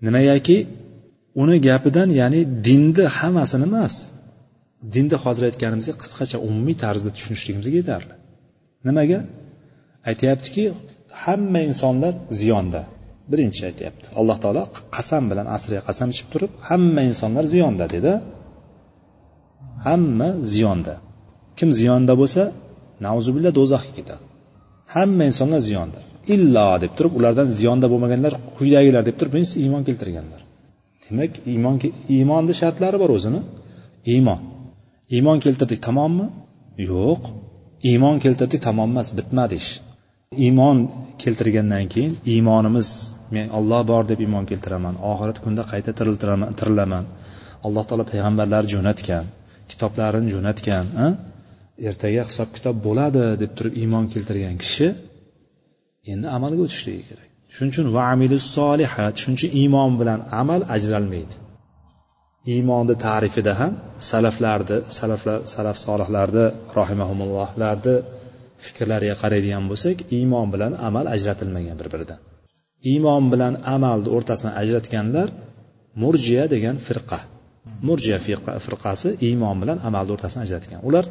Nimagaki? 0.06 0.58
Uni 1.42 1.56
gapidan 1.68 2.08
ya'ni 2.20 2.40
dinni 2.66 3.04
hammasini 3.18 3.64
emas 3.70 3.94
dinni 4.94 5.16
hozir 5.24 5.44
aytganimizdek 5.50 5.96
qisqacha 6.02 6.36
umumiy 6.48 6.76
tarzda 6.84 7.10
tushunishligimizga 7.16 7.76
yetarli. 7.80 8.14
Nimaga? 8.86 9.18
Aytyaptiki 10.10 10.64
hamma 11.24 11.60
insonlar 11.70 12.14
ziyonda. 12.40 12.80
Birinchi 13.30 13.60
aytyapti. 13.68 14.06
Alloh 14.20 14.36
taolo 14.44 14.62
qasam 14.96 15.24
bilan 15.30 15.46
asriga 15.56 15.82
qasam 15.88 16.08
ichib 16.14 16.28
turib 16.32 16.52
hamma 16.68 17.02
insonlar 17.10 17.44
ziyonda 17.54 17.84
dedi. 17.94 18.12
Hamma 19.86 20.28
ziyonda. 20.52 20.94
Kim 21.58 21.70
ziyonda 21.78 22.12
bo'lsa 22.20 22.42
nauzubillah 23.06 23.52
do'zaxga 23.58 23.92
ketadi. 23.98 24.24
Hamma 24.94 25.22
insonlar 25.30 25.60
ziyonda. 25.68 26.00
Illo 26.34 26.68
deb 26.82 26.92
turib 26.98 27.12
ulardan 27.18 27.48
ziyonda 27.58 27.86
bo'lmaganlar 27.92 28.32
quyidagilar 28.56 29.02
deb 29.08 29.16
turib 29.18 29.32
birinchisi 29.34 29.56
iymon 29.64 29.82
keltirganlar. 29.88 30.40
Demak 31.04 31.32
iymon 31.52 31.76
iymonni 32.16 32.54
shartlari 32.60 32.96
bor 33.02 33.10
o'zini. 33.16 33.40
Iymon. 34.14 34.40
Iymon 35.16 35.38
keltirdik 35.44 35.80
tamommi? 35.86 36.26
Yo'q. 36.90 37.22
Iymon 37.90 38.16
keltirdik 38.24 38.60
tamom 38.66 38.88
emas 38.92 39.08
bitmadi 39.18 39.54
ish 39.62 39.70
iymon 40.38 40.78
keltirgandan 41.22 41.86
keyin 41.92 42.12
iymonimiz 42.32 42.88
men 43.34 43.46
olloh 43.58 43.82
bor 43.90 44.02
deb 44.10 44.20
iymon 44.24 44.44
keltiraman 44.50 44.94
oxirat 45.10 45.38
kunida 45.44 45.64
qayta 45.72 45.90
tirilaman. 46.58 47.04
Alloh 47.66 47.84
taolo 47.88 48.04
payg'ambarlar 48.12 48.64
jo'natgan 48.74 49.24
kitoblarini 49.70 50.28
jo'natgan 50.34 50.84
ertaga 51.88 52.22
hisob 52.28 52.48
kitob 52.56 52.76
bo'ladi 52.86 53.24
deb 53.42 53.52
turib 53.58 53.74
iymon 53.82 54.04
keltirgan 54.12 54.56
kishi 54.62 54.88
endi 56.12 56.26
amalga 56.36 56.60
o'tishligi 56.66 57.02
kerak. 57.10 57.28
Shuning 57.54 57.72
uchun 57.74 57.86
vaamilus 57.98 58.44
solihat 58.56 59.14
shuning 59.20 59.36
uchun 59.38 59.50
iymon 59.60 59.92
bilan 60.00 60.20
amal 60.40 60.60
ajralmaydi. 60.76 61.34
Iymonni 62.54 62.94
ta'rifida 63.06 63.52
ham 63.60 63.72
salaflarni 64.10 64.78
salaflar 64.98 65.38
salaf 65.54 65.76
solihlarni 65.86 66.46
rohimahumullohlarni 66.78 67.96
fikrlariga 68.64 69.16
qaraydigan 69.22 69.64
bo'lsak 69.70 69.96
iymon 70.18 70.46
bilan 70.54 70.72
amal 70.88 71.06
ajratilmagan 71.14 71.76
bir 71.80 71.88
biridan 71.94 72.20
iymon 72.88 73.24
bilan 73.32 73.54
amalni 73.74 74.08
o'rtasini 74.16 74.52
ajratganlar 74.62 75.28
murjiya 76.02 76.44
degan 76.54 76.76
firqa. 76.86 77.20
Murjiya 77.88 78.18
firqasi 78.66 79.08
iymon 79.28 79.56
bilan 79.62 79.78
amalni 79.88 80.10
o'rtasini 80.14 80.40
ajratgan. 80.46 80.80
Ular 80.88 81.04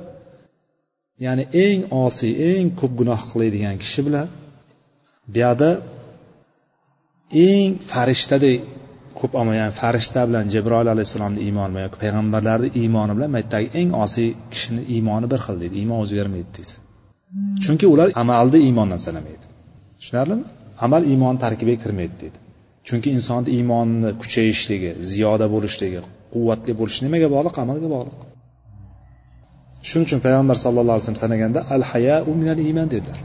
ya'ni 1.25 1.43
eng 1.65 1.79
osiy 2.05 2.33
eng 2.51 2.65
ko'p 2.79 2.93
gunoh 2.99 3.21
qiladigan 3.31 3.75
kishi 3.83 4.01
bilan 4.07 4.27
buyoqda 5.33 5.69
eng 7.47 7.69
farishtadek 7.91 8.59
ko'p 9.19 9.33
ya'ni 9.59 9.73
farishta 9.81 10.21
bilan 10.29 10.45
jibroil 10.53 10.87
alayhissalomni 10.93 11.39
iymoni 11.47 11.71
bilan 11.73 11.85
yoki 11.87 11.97
payg'ambarlarni 12.03 12.69
iymoni 12.81 13.13
bilan 13.17 13.29
maytdagi 13.37 13.67
eng 13.79 13.89
osiy 14.03 14.29
kishini 14.51 14.81
iymoni 14.95 15.27
bir 15.31 15.39
xil 15.45 15.55
deydi 15.61 15.75
iymon 15.81 15.97
o'zgarmaydi 16.03 16.49
deydi. 16.57 16.73
Hmm. 17.31 17.55
chunki 17.63 17.85
ular 17.93 18.07
amalni 18.21 18.59
iymondan 18.67 18.99
sanamaydi. 19.07 19.45
Tushunarlimi? 19.99 20.43
Amal 20.85 21.03
iymon 21.11 21.35
tarkibiga 21.43 21.79
kirmaydi 21.83 22.15
deydi. 22.21 22.37
Chunki 22.87 23.09
insonni 23.17 23.49
iymonni 23.57 24.09
kuchayishligi 24.21 24.91
ziyoda 25.09 25.45
bo'lishligi 25.53 25.99
quvvatli 26.33 26.71
bo'lishi 26.79 27.01
nimaga 27.05 27.27
bog'liq? 27.35 27.55
Amalga 27.63 27.87
bog'liq. 27.95 28.17
Shuning 29.87 30.05
uchun 30.07 30.19
payg'ambar 30.25 30.57
sallallohu 30.63 30.95
alayhi 30.95 31.05
vasallam 31.05 31.23
sanaganda 31.25 31.59
al 31.75 31.83
hayau 31.91 32.31
minal 32.41 32.59
iymon 32.67 32.87
dedilar. 32.95 33.19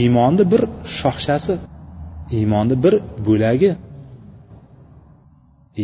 Iymonni 0.00 0.44
bir 0.52 0.62
shoxchasi 0.98 1.54
iymonni 2.38 2.76
bir 2.84 2.94
bo'lagi. 3.28 3.70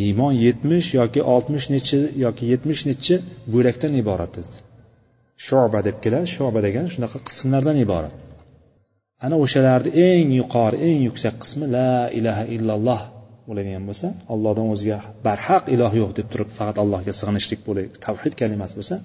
Iymon 0.03 0.33
yetmish 0.47 0.89
yoki 1.01 1.21
oltmish 1.35 1.67
nechi 1.75 1.99
yoki 2.25 2.45
yetmish 2.53 2.83
nechi 2.91 3.15
bo'lakdan 3.55 3.93
iborat 4.03 4.33
dedi. 4.39 4.55
Shoba 5.47 5.81
deb 5.87 5.97
keladi. 6.05 6.27
Shoba 6.37 6.59
degani 6.67 6.89
shunaqa 6.95 7.19
qismlardan 7.29 7.77
iborat. 7.85 8.15
Ana 9.25 9.37
o'shalarni 9.45 9.91
eng 10.09 10.29
yuqori 10.41 10.77
eng 10.89 10.99
yuksak 11.09 11.35
qismi 11.43 11.67
la 11.77 11.93
ilaha 12.19 12.45
illalloh 12.57 13.01
bo'ladigan 13.49 13.85
bo'lsa 13.89 14.09
allohdan 14.35 14.67
o'zga 14.75 14.99
barhaq 15.27 15.65
iloh 15.75 15.93
yo'q 16.01 16.11
deb 16.19 16.27
turib 16.33 16.51
faqat 16.59 16.77
allohga 16.83 17.13
sig'inishlik 17.21 17.61
bo'ladi 17.69 17.89
tavhid 18.07 18.35
kalimasi 18.41 18.75
bo'lsa 18.79 18.97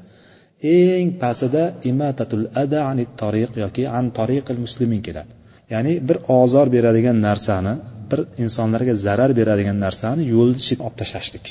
eng 0.77 1.07
pastida 1.21 1.63
imatatul 1.91 2.45
ada 2.63 2.79
ani 2.91 3.05
tariq 3.21 3.51
yoki 3.63 3.83
an 3.97 4.05
tariqil 4.19 4.57
muslimin 4.65 5.01
keladi. 5.07 5.31
Ya'ni 5.73 5.93
bir 6.07 6.17
ozor 6.39 6.67
beradigan 6.75 7.17
narsani 7.27 7.73
bir 8.11 8.19
insonlarga 8.43 8.93
zarar 9.05 9.31
beradigan 9.39 9.77
narsani 9.85 10.21
yo'lni 10.33 10.59
chetiga 10.67 10.83
olib 10.87 10.97
tashlashlik 11.01 11.45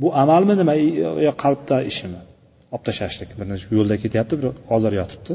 bu 0.00 0.08
amalmi 0.22 0.54
nima 0.60 0.74
yo 1.26 1.32
qalbda 1.42 1.76
ishimi? 1.90 2.20
Olib 2.74 2.82
tashlashlik. 2.88 3.30
Bir 3.38 3.46
yo'lda 3.78 3.96
ketyapti 4.04 4.34
bir 4.40 4.48
ozor 4.76 4.92
yotibdi. 5.00 5.34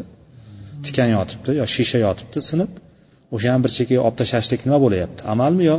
Tikan 0.86 1.10
yotibdi 1.18 1.52
yo 1.62 1.66
shisha 1.76 2.00
yotibdi 2.08 2.40
sinib. 2.50 2.72
O'shani 3.36 3.60
bir 3.66 3.72
chekkaga 3.78 4.02
olib 4.08 4.18
tashlashlik 4.22 4.62
nima 4.68 4.80
bo'lyapti 4.86 5.22
amalmi 5.34 5.64
yo 5.72 5.78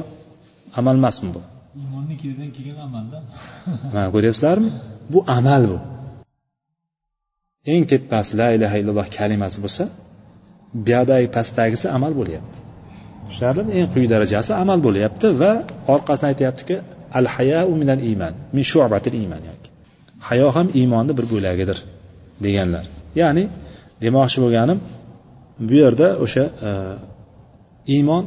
amal 0.78 0.94
emasmi 1.00 1.28
bu? 1.37 1.40
Iymonni 1.80 2.14
ketidan 2.23 2.50
kelgan 2.56 2.78
amalda. 2.88 3.18
Mana 3.94 4.09
ko'ryapsizlarmi? 4.14 4.71
Bu 5.12 5.18
amal 5.38 5.62
bu. 5.71 5.78
Eng 7.73 7.85
tepasi 7.92 8.32
la 8.40 8.49
ilaha 8.56 8.76
illalloh 8.80 9.06
kalimasi 9.18 9.59
bo'lsa 9.64 9.85
buyoqdagi 10.87 11.28
pastdagisi 11.37 11.87
amal 11.97 12.12
bo'lyapti. 12.21 12.59
Tushunarlimi? 13.26 13.71
Eng 13.78 13.88
quyi 13.94 14.06
darajasi 14.14 14.52
amal 14.62 14.78
bo'lyapti 14.87 15.26
va 15.40 15.52
orqasidan 15.94 16.28
aytyaptiki 16.32 16.76
al 17.18 17.26
hayau 17.35 17.68
minal 17.80 18.00
iymon 18.11 18.32
min 18.56 18.64
shu'batil 18.71 19.16
iymon 19.23 19.42
yoki 19.50 19.62
hayo 20.29 20.49
ham 20.57 20.67
iymonni 20.81 21.12
bir 21.19 21.26
bo'lagidir 21.33 21.79
deganlar. 22.45 22.85
Ya'ni 23.21 23.45
demoqchi 24.05 24.38
bo'lganim 24.45 24.79
bu 25.69 25.75
yerda 25.83 26.09
o'sha 26.25 26.45
e, 26.69 26.71
iymon 27.95 28.25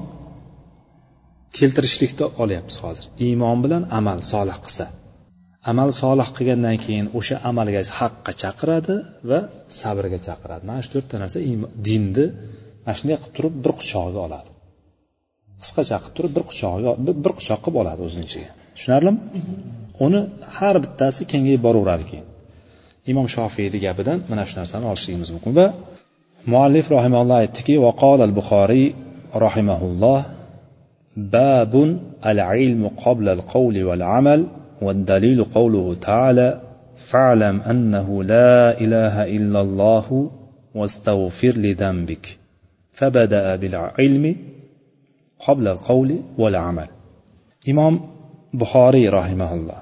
keltirishlikda 1.58 2.26
olyapmiz 2.44 2.78
hozir. 2.84 3.06
Iymon 3.28 3.58
bilan 3.66 3.84
amal 4.00 4.20
solih 4.32 4.58
qilsa. 4.66 4.86
Amal 5.72 5.90
solih 6.02 6.28
qilgandan 6.38 6.78
keyin 6.86 7.08
o'sha 7.20 7.36
amalga 7.50 7.82
haqqa 8.00 8.32
chaqiradi 8.42 8.96
va 9.30 9.40
sabrga 9.82 10.20
chaqiradi. 10.28 10.64
Mana 10.70 10.80
shu 10.86 10.90
to'rtta 10.96 11.16
narsa 11.24 11.38
dinni 11.88 12.26
mana 12.86 12.96
shunday 13.00 13.18
qilib 13.22 13.34
turib 13.38 13.56
bir 13.66 13.74
quchog'iga 13.80 14.22
oladi. 14.28 14.50
Qisqacha 15.62 15.98
qilib 16.04 16.16
turib 16.18 16.32
bir 16.38 16.44
quchog'iga 16.50 16.92
bir 17.26 17.34
quchoq 17.40 17.60
qilib 17.64 17.78
oladi 17.82 18.02
o'zini 18.08 18.26
ichiga. 18.30 18.52
Tushunarlimi 18.76 19.20
uni 20.06 20.20
har 20.58 20.76
bittasi 20.84 21.22
kengayib 21.32 21.62
boraveradi 21.68 22.06
keyin 22.12 22.28
imom 23.12 23.26
shofiyni 23.36 23.78
gapidan 23.86 24.20
mana 24.30 24.44
shu 24.50 24.56
narsani 24.62 24.86
olishligimiz 24.92 25.30
mumkin 25.36 25.54
va 25.60 25.68
muallif 26.52 26.86
rahimalloh 26.98 27.38
aytdiki 27.44 27.76
vaqol 27.86 28.20
al 28.28 28.34
buxoriy 28.40 28.88
rahimahulloh 29.46 30.20
babun 31.36 31.90
al 32.32 32.40
ilmu 32.66 32.88
qabla 33.04 33.32
al 33.38 33.44
qawli 33.54 33.82
val 33.90 34.04
amal 34.20 34.42
والدليل 34.82 35.44
قوله 35.44 35.96
تعالى 36.08 36.62
فاعلم 37.10 37.62
أنه 37.72 38.24
لا 38.24 38.82
إله 38.84 39.16
إلا 39.38 39.60
الله 39.62 40.32
واستغفر 40.76 41.54
لذنبك 41.66 42.38
فبدأ 42.94 43.56
بالعلم 43.56 44.36
قبل 45.48 45.68
القول 45.68 46.10
والعمل 46.38 46.88
إمام 47.70 48.00
buxoriy 48.62 49.08
rohimaulloh 49.18 49.80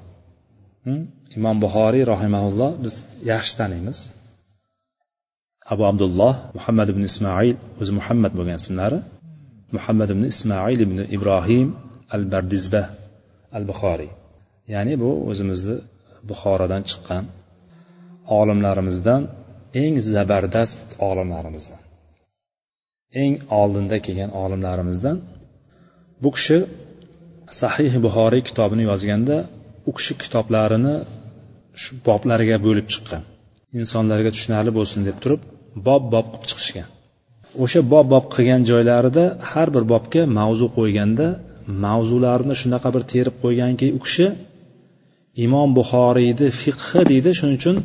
hm? 0.85 1.01
imom 1.37 1.57
buxoriy 1.65 2.03
rohimaulloh 2.13 2.71
biz 2.83 2.95
yaxshi 3.31 3.53
taniymiz. 3.59 3.99
Abu 5.73 5.83
abdulloh 5.91 6.33
muhammad 6.57 6.87
ibn 6.93 7.03
ismoil 7.11 7.55
o'zi 7.81 7.91
muhammad 7.99 8.31
bo'lgan 8.37 8.57
ismlari. 8.63 8.99
Muhammad 9.75 10.09
ibn 10.15 10.23
ismoil 10.33 10.79
ibn 10.87 10.97
ibrohim 11.15 11.67
al 12.15 12.23
bardizba 12.33 12.83
al 13.57 13.63
buxoriy 13.69 14.11
ya'ni 14.73 14.93
bu 15.03 15.09
o'zimizni 15.29 15.77
buxorodan 16.29 16.83
chiqqan 16.89 17.23
olimlarimizdan 18.39 19.21
eng 19.83 19.95
zabardast 20.13 20.85
olimlarimizdan 21.09 21.81
eng 23.23 23.33
oldinda 23.61 23.97
kelgan 24.05 24.31
olimlarimizdan 24.43 25.17
bu 26.23 26.29
kishi 26.35 26.57
sahih 27.61 27.93
buxoriy 28.05 28.41
kitobini 28.49 28.83
yozganda 28.91 29.37
u 29.89 29.91
kishi 29.97 30.13
kitoblarini 30.23 30.95
shu 31.81 31.91
boblariga 32.07 32.57
bo'lib 32.65 32.87
chiqqan. 32.93 33.21
Insonlarga 33.79 34.29
tushunarli 34.35 34.71
bo'lsin 34.77 35.01
deb 35.07 35.17
turib 35.23 35.41
bob 35.87 36.03
bob 36.13 36.25
qilib 36.31 36.45
chiqishgan. 36.49 36.87
O'sha 37.63 37.81
bob 37.93 38.05
bob 38.13 38.25
qilgan 38.33 38.61
joylarida 38.71 39.23
har 39.51 39.67
bir 39.75 39.83
bobga 39.93 40.21
mavzu 40.39 40.67
qo'yganda 40.77 41.27
mavzularni 41.85 42.55
shunaqa 42.61 42.89
bir 42.95 43.03
terib 43.13 43.35
qo'yganki 43.43 43.87
u 43.97 43.99
kishi 44.05 44.27
imom 45.45 45.69
buxoriyni 45.79 46.47
fiqhi 46.61 47.01
deydi 47.11 47.31
shuning 47.39 47.57
uchun 47.61 47.77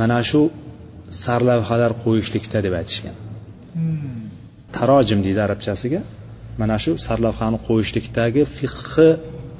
mana 0.00 0.18
shu 0.30 0.40
sarlavhalar 1.24 1.92
qo'yishlikda 2.04 2.58
deb 2.66 2.74
aytishgan. 2.80 3.14
Tarojim 4.76 5.20
deydi 5.26 5.40
arabchasiga 5.46 6.00
mana 6.60 6.76
shu 6.84 6.92
sarlavhani 7.06 7.58
qo'yishlikdagi 7.66 8.42
fiqhi 8.58 9.08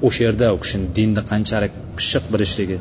o'sha 0.07 0.21
yerda 0.27 0.45
u 0.55 0.57
kishini 0.63 0.85
dinni 0.97 1.21
qanchalik 1.31 1.73
pishiq 1.97 2.25
bilishligi 2.33 2.77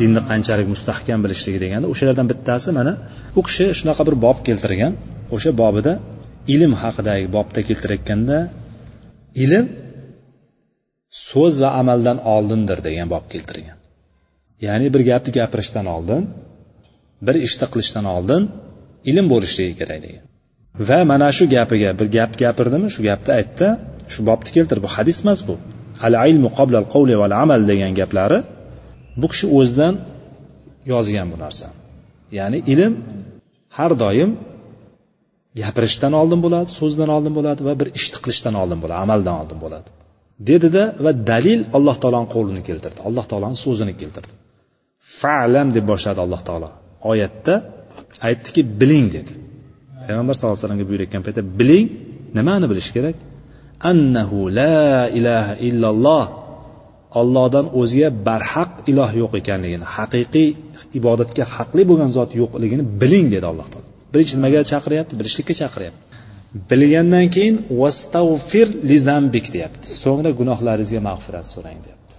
dinni 0.00 0.20
qanchalik 0.30 0.66
mustahkam 0.74 1.18
bilishligi 1.24 1.58
deganda 1.64 1.86
o'shalardan 1.92 2.26
bittasi 2.32 2.68
mana 2.78 2.92
u 3.38 3.40
kishi 3.46 3.64
shunaqa 3.78 4.02
bir 4.08 4.16
bob 4.24 4.38
keltirgan. 4.48 4.92
O'sha 5.34 5.50
bobida 5.62 5.92
ilm 6.54 6.72
haqidagi 6.82 7.26
bobda 7.36 7.60
keltirayotganda 7.68 8.38
ilm 9.44 9.66
so'z 11.28 11.54
va 11.62 11.70
amaldan 11.80 12.18
oldindir 12.34 12.78
degan 12.86 13.08
bob 13.14 13.24
keltirgan. 13.32 13.78
Ya'ni 14.66 14.86
bir 14.94 15.02
gapni 15.10 15.30
gapirishdan 15.38 15.86
oldin 15.96 16.22
bir 17.26 17.36
ishni 17.46 17.66
qilishdan 17.72 18.06
oldin 18.16 18.42
ilm 19.10 19.26
bo'lishligi 19.32 19.74
kerak 19.80 20.00
degan. 20.06 20.24
Va 20.88 20.98
mana 21.10 21.28
shu 21.36 21.44
gapiga 21.54 21.90
bir 21.98 22.08
gap 22.16 22.32
gapirdimi? 22.42 22.88
Shu 22.94 23.00
gapni 23.08 23.30
aytdi. 23.40 23.66
Shu 24.12 24.20
bobni 24.28 24.50
keltirdi 24.56 24.82
bu 24.86 24.90
hadis 24.96 25.18
emas 25.24 25.40
bu. 25.48 25.54
Al 26.06 26.14
ilmu 26.30 26.48
qoblal 26.58 26.86
qavli 26.94 27.14
val 27.22 27.32
amal 27.44 27.60
degan 27.70 27.92
gaplari 28.00 28.38
bu 29.20 29.26
kishi 29.32 29.46
o'zidan 29.58 29.94
yozgan 30.92 31.26
bu 31.32 31.36
narsani 31.44 31.76
ya'ni 32.38 32.58
ilm 32.72 32.92
har 33.76 33.92
doim 34.04 34.30
gapirishdan 35.60 36.12
oldin 36.20 36.40
bo'ladi 36.44 36.68
so'zdan 36.78 37.10
oldin 37.16 37.32
bo'ladi 37.38 37.60
va 37.68 37.72
bir 37.80 37.88
ishni 37.98 38.18
qilishdan 38.24 38.54
oldin 38.62 38.78
bo'ladi 38.82 38.98
amaldan 39.04 39.34
oldin 39.42 39.58
bo'ladi. 39.64 39.88
Dedida 40.48 40.82
va 41.04 41.10
dalil 41.30 41.60
alloh 41.76 41.96
taoloni 42.02 42.28
qo'lini 42.34 42.62
keltirdi. 42.68 42.98
Alloh 43.08 43.24
taoloni 43.30 43.56
so'zini 43.64 43.94
keltirdi. 44.00 44.32
Falam 45.20 45.68
deb 45.76 45.84
boshladi 45.92 46.20
alloh 46.26 46.40
taolo. 46.48 46.68
Oyatda 47.10 47.54
aytdiki 48.28 48.60
biling 48.80 49.06
dedi. 49.16 49.32
Payg'ambar 50.06 50.34
sallallohu 50.34 50.54
alayhi 50.56 50.64
vasallamga 50.66 50.86
buyurayotgan 50.90 51.22
paytda 51.26 51.42
biling 51.58 51.86
nimani 52.38 52.66
bilish 52.72 52.90
kerak? 52.96 53.16
Annahu 53.90 54.38
la 54.58 54.86
ilaha 55.18 55.54
illalloh. 55.68 56.24
Ollohdan 57.20 57.66
o'zga 57.80 58.08
barhaq 58.28 58.72
iloh 58.90 59.10
yo'q 59.22 59.32
ekanligini 59.42 59.86
haqiqiy 59.96 60.48
ibodatga 60.98 61.44
haqli 61.56 61.82
bo'lgan 61.90 62.10
zot 62.18 62.30
yo'qligini 62.40 62.84
biling 63.00 63.26
dedi 63.34 63.46
alloh 63.52 63.66
taolo. 63.72 63.88
Birinchi 64.12 64.32
nimaga 64.38 64.60
chaqiryapti 64.72 65.14
bilishlikka 65.20 65.54
chaqiryapti. 65.62 66.02
Bilgandan 66.70 67.26
keyin 67.34 67.56
vastavfir 67.80 68.68
li 68.88 68.96
zambik 69.08 69.46
deyapti. 69.54 69.86
So'ngra 70.02 70.30
gunohlaringizga 70.40 71.00
mag'firat 71.08 71.46
so'rang 71.54 71.78
deyapti. 71.86 72.14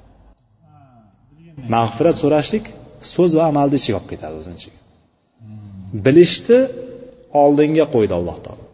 Mag'firat 1.75 2.15
so'rashlik 2.23 2.65
so'z 3.13 3.31
va 3.37 3.43
amalni 3.51 3.75
ichiga 3.79 3.95
olib 3.99 4.09
ketadi 4.13 4.35
o'zini 4.41 4.55
ichiga. 4.59 4.79
Bilishni 6.05 6.59
oldinga 7.41 7.85
qo'ydi 7.93 8.13
alloh 8.19 8.37
taolo. 8.45 8.65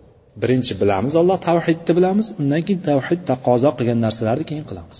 Birinchi 0.41 0.73
bilamiz 0.81 1.13
alloh 1.21 1.37
tavhidni 1.47 1.91
bilamiz 1.97 2.25
undan 2.41 2.61
keyin 2.67 2.81
tavhid 2.89 3.21
taqozo 3.31 3.69
qilgan 3.77 3.99
narsalarni 4.05 4.45
keyin 4.49 4.65
qilamiz. 4.69 4.99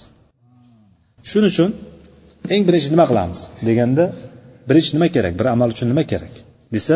Shuning 1.30 1.52
uchun 1.54 1.70
eng 2.54 2.64
birinchi 2.68 2.90
nima 2.94 3.06
qilamiz? 3.12 3.40
Deganda 3.68 4.06
birinchi 4.70 4.92
nima 4.96 5.08
kerak 5.16 5.34
bir 5.40 5.48
amal 5.56 5.70
uchun 5.76 5.88
nima 5.92 6.04
kerak? 6.12 6.34
Desa 6.76 6.96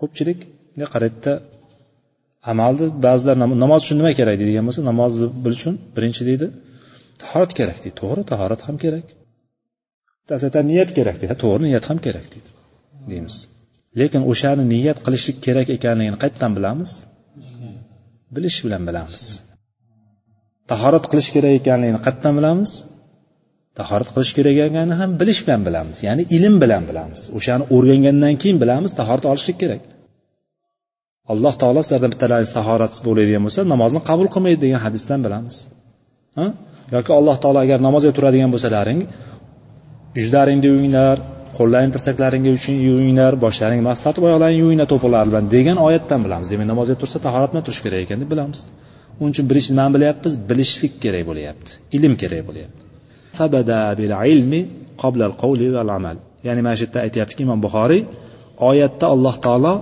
ko'pchilik 0.00 0.38
bunday 0.72 0.88
qaraydida 0.94 1.32
amalni 2.52 2.86
ba'zilar 3.06 3.36
namoz 3.64 3.80
uchun 3.84 3.96
nima 4.00 4.12
kerak 4.18 4.36
deydigan 4.40 4.64
bo'lsa 4.68 4.82
namozni 4.90 5.26
bil 5.44 5.54
uchun 5.58 5.74
birinchi 5.96 6.22
deydi 6.30 6.46
tahorat 7.22 7.52
kerak 7.58 7.78
deydi. 7.82 7.96
To'g'ri 8.00 8.22
tahorat 8.32 8.60
ham 8.66 8.76
kerak. 8.84 9.06
Bittasi 10.20 10.42
aytadi 10.48 10.66
niyat 10.72 10.90
kerak 10.98 11.16
deydi. 11.20 11.34
To'g'ri 11.44 11.62
niyat 11.68 11.84
ham 11.90 11.98
kerak 12.06 12.26
deydi 12.32 12.50
deymiz. 13.10 13.36
Lekin 14.00 14.22
o'shani 14.30 14.64
niyat 14.72 14.98
qilishlik 15.06 15.38
kerak 15.46 15.68
ekanligini 15.76 16.18
qayerdan 16.22 16.52
bilamiz? 16.58 16.90
Bilish 18.34 18.58
bilan 18.64 18.82
bilamiz. 18.88 19.22
Tahorat 20.70 21.04
qilish 21.10 21.30
kerak 21.34 21.52
ekanligini 21.60 22.00
qayerdan 22.06 22.34
bilamiz? 22.38 22.70
Tahorat 23.78 24.08
qilish 24.14 24.32
kerak 24.36 24.56
ekanini 24.66 24.94
ham 25.00 25.10
bilish 25.20 25.40
bilan 25.44 25.60
bilamiz. 25.68 25.96
Ya'ni 26.06 26.22
ilm 26.36 26.54
bilan 26.62 26.82
bilamiz. 26.90 27.20
O'shani 27.36 27.64
o'rgangandan 27.74 28.34
keyin 28.42 28.58
bilamiz 28.62 28.90
tahorat 29.00 29.24
olishlik 29.32 29.58
kerak. 29.62 29.82
Alloh 31.32 31.54
taolo 31.62 31.80
sizlardan 31.84 32.10
bittalaringiz 32.14 32.52
tahoratsiz 32.58 33.00
bo'ladigan 33.06 33.42
bo'lsa 33.46 33.60
namozni 33.72 34.00
qabul 34.08 34.28
qilmaydi 34.34 34.58
degan 34.64 34.80
hadisdan 34.86 35.20
bilamiz. 35.26 35.56
Ha? 36.38 36.46
yoki 36.94 37.10
alloh 37.18 37.36
taolo 37.42 37.58
agar 37.64 37.78
namozga 37.86 38.12
turadigan 38.16 38.50
bo'lsalaring 38.54 39.00
yuzlaringni 40.18 40.66
yuvinglar 40.70 41.16
qo'llaring 41.58 41.92
tirsaklaringga 41.96 42.50
yuvinglar 42.88 43.32
boshlaring 43.44 43.80
mas 43.88 43.98
tortib 44.04 44.22
oyoqlaring 44.28 44.58
yuvinglar 44.62 44.88
to'piqlar 44.92 45.24
bilan 45.30 45.44
degan 45.54 45.76
oyatdan 45.86 46.20
bilamiz. 46.26 46.46
Demak 46.52 46.66
namozga 46.72 46.94
tursa 47.02 47.18
tahorat 47.26 47.50
bilan 47.52 47.64
turish 47.66 47.82
kerak 47.84 48.00
ekan 48.04 48.18
deb 48.22 48.28
bilamiz. 48.32 48.60
Uning 49.20 49.32
uchun 49.34 49.46
birinchi 49.50 49.70
nimani 49.74 49.92
bilyapmiz 49.96 50.34
bilishlik 50.50 50.92
kerak 51.04 51.24
bo'lyapti 51.30 51.70
ilm 51.96 52.14
kerak 52.22 52.42
bo'lyapti. 52.48 52.80
Ya'ni 56.46 56.60
mana 56.66 56.76
shu 56.78 56.84
yerda 56.86 56.98
aytyaptiki 57.06 57.40
imom 57.46 57.60
buxoriy 57.66 58.02
oyatda 58.70 59.06
alloh 59.14 59.34
taolo 59.46 59.74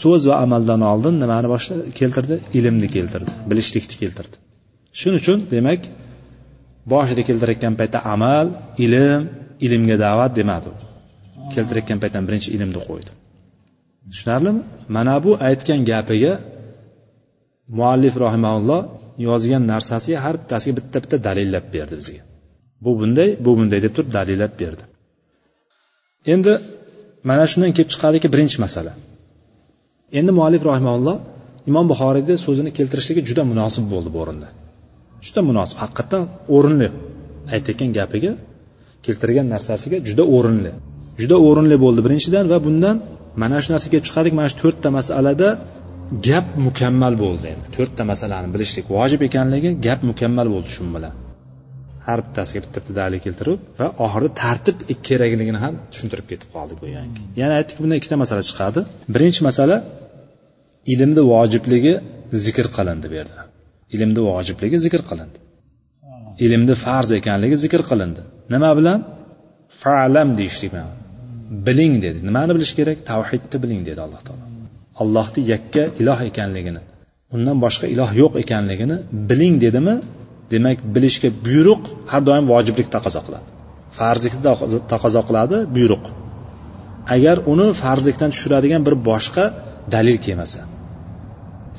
so'z 0.00 0.22
va 0.30 0.34
amaldan 0.44 0.80
oldin 0.92 1.14
nimani 1.22 1.48
boshla 1.54 1.74
keltirdi? 1.98 2.34
Ilmni 2.58 2.88
keltirdi 2.96 3.30
bilishlikni 3.50 3.96
keltirdi. 4.02 4.36
Shuning 5.00 5.18
uchun 5.22 5.38
demak 5.54 5.80
boshida 6.92 7.22
keltirayotgan 7.28 7.74
paytda 7.80 7.98
amal 8.14 8.46
ilm 8.84 9.22
ilmga 9.66 9.96
da'vat 10.04 10.32
demadi. 10.40 10.70
Keltirayotgan 11.54 11.98
paytdan 12.02 12.24
birinchi 12.28 12.48
ilmni 12.56 12.80
qo'ydi. 12.88 13.10
Tushunarlimi? 14.10 14.60
Mana 14.96 15.14
bu 15.24 15.30
aytgan 15.48 15.80
gapiga 15.90 16.32
muallif 17.78 18.14
rahimaulloh 18.24 18.80
yozgan 19.28 19.62
narsasiga 19.72 20.18
har 20.24 20.34
bittasiga 20.40 20.74
bitta 20.78 20.98
bitta 21.04 21.16
dalillab 21.26 21.64
berdi 21.74 21.94
bizga. 22.00 22.22
Bu 22.84 22.90
bunday 23.00 23.28
bu 23.44 23.50
bunday 23.58 23.80
deb 23.84 23.92
turib 23.96 24.10
dalillab 24.18 24.52
berdi. 24.62 24.84
Endi 26.32 26.52
mana 27.28 27.44
shundan 27.50 27.72
kelib 27.76 27.90
chiqadiki 27.94 28.28
birinchi 28.34 28.58
masala. 28.64 28.92
Endi 30.18 30.32
muallif 30.38 30.62
rahimaulloh 30.70 31.16
imom 31.70 31.86
buxoriyni 31.92 32.34
so'zini 32.46 32.70
keltirishligi 32.78 33.22
juda 33.28 33.42
munosib 33.52 33.84
bo'ldi 33.92 34.10
bu 34.14 34.18
o'rinda. 34.24 34.48
Juda 35.26 35.40
munosib 35.50 35.76
haqiqatdan 35.82 36.22
o'rinli 36.56 36.88
aytayotgan 37.54 37.90
gapiga 37.98 38.32
keltirgan 39.06 39.46
narsasiga 39.54 39.98
juda 40.08 40.24
o'rinli. 40.36 40.72
Juda 41.20 41.36
o'rinli 41.48 41.76
bo'ldi 41.84 42.00
birinchidan 42.06 42.44
va 42.52 42.58
bundan 42.66 42.96
mana 43.42 43.56
shu 43.62 43.68
narsaga 43.74 43.92
kelib 43.94 44.06
chiqadik 44.08 44.32
mana 44.38 44.48
shu 44.52 44.56
to'rtta 44.62 44.88
masalada 44.98 45.48
gap 46.28 46.46
mukammal 46.66 47.14
bo'ldi 47.24 47.46
endi. 47.54 47.66
To'rtta 47.76 48.02
masalani 48.12 48.48
bilishlik 48.54 48.86
vojib 48.96 49.20
ekanligi 49.28 49.70
gap 49.86 50.00
mukammal 50.10 50.46
bo'ldi 50.54 50.70
shu 50.76 50.82
bilan. 50.96 51.14
Har 52.06 52.18
bittasiga 52.26 52.60
bitta 52.64 52.78
bitta 52.80 52.92
dalil 53.00 53.20
keltirib 53.26 53.60
va 53.80 53.86
oxirida 54.04 54.32
tartib 54.42 54.76
kerakligini 55.08 55.58
ham 55.64 55.74
tushuntirib 55.92 56.26
ketib 56.32 56.48
qoldi 56.56 56.74
go'yoki. 56.82 57.20
Yana 57.40 57.52
aytdik 57.58 57.76
bundan 57.82 57.96
ikkita 58.00 58.16
masala 58.24 58.42
chiqadi. 58.50 58.80
Birinchi 59.14 59.40
masala 59.48 59.76
ilmni 60.92 61.22
vojibligi 61.32 61.94
zikr 62.44 62.66
qilindi 62.76 63.06
bu 63.12 63.14
yerda. 63.20 63.42
Ilmni 63.94 64.20
vojibligi 64.30 64.76
zikr 64.84 65.00
qilindi. 65.10 65.38
Ilmni 66.46 66.74
farz 66.84 67.08
ekanligi 67.20 67.56
zikr 67.64 67.82
qilindi. 67.90 68.22
Nima 68.52 68.70
bilan? 68.78 68.98
Falam 69.82 70.28
deyishlik 70.38 70.70
bilan. 70.74 70.90
Biling 71.66 71.94
dedi. 72.04 72.18
Nimani 72.28 72.52
bilish 72.56 72.74
kerak? 72.78 72.98
Tavhidni 73.10 73.56
biling 73.64 73.82
dedi 73.88 74.00
alloh 74.06 74.20
taolo. 74.26 74.44
Allohni 75.02 75.40
yakka 75.52 75.82
iloh 76.00 76.20
ekanligini 76.30 76.82
undan 77.34 77.56
boshqa 77.64 77.86
iloh 77.94 78.10
yo'q 78.22 78.32
ekanligini 78.42 78.96
biling 79.30 79.54
dedimi? 79.64 79.94
Demak 80.52 80.78
bilishga 80.94 81.28
buyruq 81.46 81.82
har 82.10 82.22
doim 82.28 82.44
vojiblik 82.52 82.88
taqozo 82.94 83.20
qiladi. 83.26 83.48
Farzlikni 83.98 84.40
taqozo 84.92 85.22
qiladi 85.28 85.56
buyruq. 85.76 86.04
Agar 87.14 87.36
uni 87.52 87.68
farzlikdan 87.82 88.30
tushiradigan 88.34 88.82
bir 88.86 88.94
boshqa 89.10 89.44
dalil 89.94 90.16
kelmasa 90.26 90.62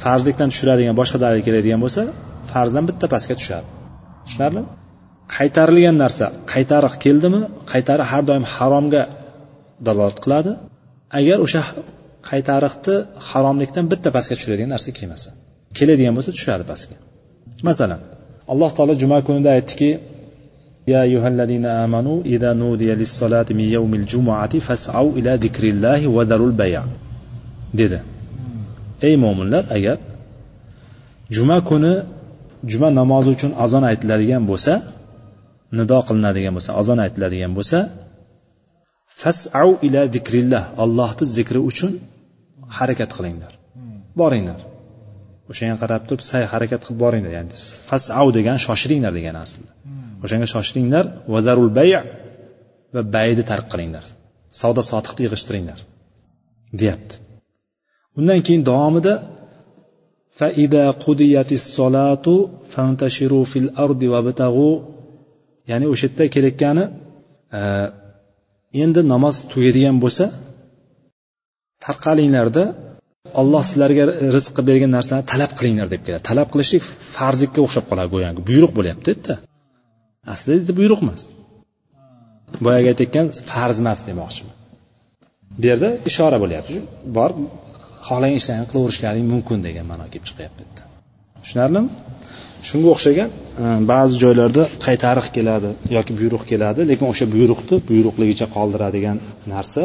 farzlikdan 0.04 0.50
tushiradigan 0.54 0.96
boshqa 1.02 1.18
dalil 1.26 1.42
keladigan 1.48 1.80
bo'lsa 1.86 2.02
farzdan 2.52 2.84
bitta 2.90 3.06
pastga 3.14 3.36
tushadi. 3.40 3.68
Tushunarlimi? 4.26 4.66
qaytarilgan 5.37 5.97
narsa 6.05 6.27
qaytariq 6.53 6.95
keldimi 7.05 7.41
qaytariq 7.73 8.07
har 8.13 8.23
doim 8.31 8.45
haromga 8.55 9.03
dalolat 9.87 10.19
qiladi 10.25 10.53
agar 11.19 11.39
o'sha 11.47 11.63
qaytariqni 12.31 12.95
haromlikdan 13.29 13.85
bitta 13.93 14.09
pastga 14.17 14.35
tushiradigan 14.39 14.71
narsa 14.75 14.89
kelmasa 14.99 15.31
keladigan 15.79 16.13
bo'lsa 16.17 16.31
tushadi 16.37 16.65
pastga 16.71 16.97
masalan 17.69 18.01
alloh 18.53 18.71
taolo 18.77 18.93
juma 19.03 19.19
kunida 19.27 19.51
aytdiki 19.59 19.91
يا 20.93 21.03
أيها 21.09 21.29
الذين 21.35 21.67
آمنوا 21.85 22.19
إذا 22.35 22.51
نودي 22.63 22.91
للصلاة 23.01 23.49
من 23.59 23.67
يوم 23.77 23.93
الجمعة 24.01 24.55
فاسعوا 24.67 25.13
إلى 25.19 25.31
ذكر 25.45 25.65
الله 25.73 26.01
وذروا 26.17 26.49
البيع 26.53 26.83
dedi 27.81 27.99
ey 29.07 29.15
mo'minlar 29.25 29.65
agar 29.77 29.97
juma 31.37 31.59
kuni 31.69 31.93
juma 32.71 32.89
namozi 33.01 33.29
uchun 33.37 33.53
azon 33.65 33.85
aytiladigan 33.91 34.43
bo'lsa 34.51 34.73
nido 35.80 35.98
qilinadigan 36.08 36.54
bo'lsa 36.58 36.72
azon 36.82 37.00
aytiladigan 37.06 37.52
bo'lsa 37.58 37.78
fasau 39.22 39.70
ila 39.88 40.02
zikrillah 40.16 40.64
allohni 40.84 41.26
zikri 41.38 41.60
uchun 41.70 41.92
harakat 42.78 43.12
qilinglar. 43.18 43.54
Boringlar. 44.22 44.60
O'shanga 45.52 45.76
qarab 45.84 46.02
turib 46.08 46.24
say 46.32 46.44
harakat 46.54 46.80
qilib 46.86 47.00
boringlar. 47.06 47.32
Ya'ni 47.38 47.54
fasau 47.90 48.28
degan 48.38 48.58
shoshilinglar 48.66 49.12
degani 49.18 49.40
aslida. 49.46 49.72
O'shanga 50.24 50.48
shoshilinglar 50.54 51.06
vazarul 51.34 51.72
bay 51.78 51.92
va 52.96 53.02
bayni 53.16 53.44
tark 53.52 53.66
qilinglar. 53.74 54.06
Savdo 54.62 54.82
sotiqni 54.92 55.22
yig'ishtiringlar. 55.26 55.80
Deyapti. 56.80 57.16
Undan 58.20 58.40
keyin 58.46 58.64
davomida 58.72 59.14
faida 60.40 60.84
qudiyatis 61.04 61.64
solatu 61.78 62.34
fantashiru 62.74 63.42
fil 63.52 63.68
الأرض 63.68 64.02
وابتغوا 64.14 64.95
ya'ni 65.72 65.86
o'sha 65.94 66.06
yerda 66.08 66.24
kelayotgani 66.36 66.84
e, 67.60 67.62
endi 68.84 69.02
namoz 69.14 69.36
tugaydigan 69.52 69.98
bo'lsa 70.04 70.26
tarqalinglarda 71.86 72.64
olloh 73.40 73.64
sizlarga 73.70 74.04
rizq 74.36 74.52
qilib 74.56 74.68
bergan 74.72 74.92
narsani 74.98 75.24
talab 75.32 75.52
qilinglar 75.60 75.88
deb 75.94 76.02
keladi. 76.06 76.24
Talab 76.32 76.48
qilishlik 76.54 76.84
farzlikka 77.16 77.60
o'xshab 77.66 77.86
qoladi 77.90 78.10
go'yoki 78.16 78.42
buyruq 78.50 78.72
bo'lyapti 78.78 79.08
yerda 79.14 79.36
aslida 80.34 80.74
buyruq 80.80 81.00
emas. 81.06 81.22
Boyagi 82.66 82.88
aytayotgan 82.92 83.28
farz 83.52 83.78
emas 83.84 84.00
demoqchiman. 84.10 84.56
Bu 85.60 85.66
yerda 85.72 85.90
ishora 86.10 86.38
bo'lyapti. 86.44 86.76
Borib 87.18 87.40
xohlagan 88.08 88.38
ishlarni 88.42 88.66
qilaverishlaring 88.72 89.26
mumkin 89.34 89.60
degan 89.68 89.86
ma'no 89.92 90.06
kelib 90.14 90.26
chiqyapti 90.30 90.64
tushunarlimi? 91.46 91.90
Shunga 92.68 92.88
o'xshagan 92.96 93.30
ba'zi 93.92 94.16
joylarda 94.24 94.64
qaytariq 94.86 95.28
keladi 95.36 95.70
yoki 95.96 96.12
buyruq 96.20 96.44
keladi 96.52 96.82
lekin 96.92 97.06
o'sha 97.12 97.26
buyruqni 97.36 97.76
buyruqligicha 97.90 98.48
qoldiradigan 98.56 99.18
narsa 99.54 99.84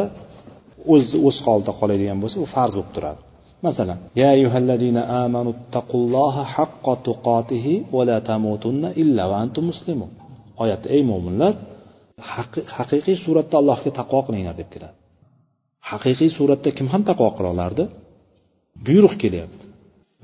o'z 0.93 1.05
o'z 1.27 1.37
holida 1.45 1.71
qoladigan 1.79 2.17
bo'lsa 2.23 2.37
u 2.45 2.47
farz 2.55 2.73
bo'lib 2.77 2.91
turadi. 2.95 3.21
Masalan 3.67 3.99
ya 4.19 4.27
ayyuhallazina 4.35 5.01
amanu 5.23 5.51
taqulloha 5.75 6.43
haqqa 6.55 6.93
tuqatihi 7.07 7.73
va 7.95 8.01
la 8.09 8.17
tamutunna 8.29 8.89
illa 9.03 9.23
va 9.31 9.37
antum 9.43 9.63
muslimun. 9.71 10.11
Oyatda 10.63 10.87
ey 10.95 11.01
mo'minlar 11.11 11.53
haqiqiy 12.77 13.17
suratda 13.25 13.55
allohga 13.61 13.91
taqvo 13.99 14.19
qilinglar 14.27 14.55
deb 14.61 14.69
keladi. 14.73 14.95
Haqiqiy 15.91 16.29
suratda 16.37 16.69
kim 16.77 16.87
ham 16.93 17.01
taqvo 17.09 17.29
qila 17.37 17.47
olardi 17.55 17.83
buyruq 18.87 19.13
kelyapti. 19.23 19.63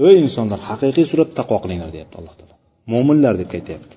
Ey 0.08 0.16
insonlar 0.26 0.60
haqiqiy 0.70 1.06
suratda 1.12 1.36
taqvo 1.42 1.58
qilinglar 1.64 1.90
deyapti 1.96 2.16
alloh 2.22 2.36
taolo. 2.40 2.57
Mo'minlar 2.92 3.34
deb 3.42 3.50
aytyapti 3.58 3.96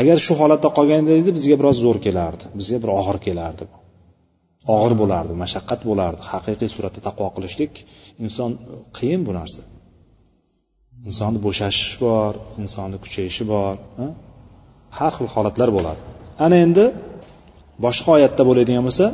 agar 0.00 0.16
shu 0.26 0.32
holatda 0.40 0.68
qolganda 0.78 1.12
edi 1.20 1.30
bizga 1.38 1.56
biroz 1.60 1.76
zo'r 1.84 1.98
kelardi. 2.06 2.44
Bizga 2.58 2.78
bir 2.82 2.90
og'ir 3.00 3.18
kelardi 3.26 3.64
og'ir 4.74 4.92
bo'lardi 5.00 5.32
mashaqqat 5.42 5.80
bo'lardi. 5.90 6.20
Haqiqiy 6.32 6.68
suratda 6.74 7.00
taqvo 7.08 7.28
qilishlik 7.36 7.72
inson 8.24 8.50
qiyin 8.96 9.20
bu 9.26 9.32
narsa. 9.38 9.62
Insonni 11.08 11.38
bo'shashish 11.46 11.94
bor 12.04 12.32
insonni 12.62 12.98
kuchayishi 13.04 13.44
bor 13.52 13.74
har 14.98 15.12
xil 15.16 15.28
holatlar 15.34 15.68
bo'ladi. 15.76 16.00
Ana 16.44 16.56
endi 16.66 16.84
boshqa 17.84 18.08
oyatda 18.16 18.42
bo'ladigan 18.48 18.82
bo'lsa 18.88 19.06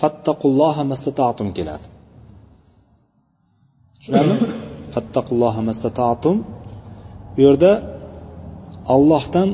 fattaqulloha 0.00 0.82
mastatatum 0.92 1.48
keladi. 1.58 1.86
Tushunarlimi 3.96 4.69
bu 7.34 7.40
yerda 7.46 7.72
ollohdan 8.94 9.48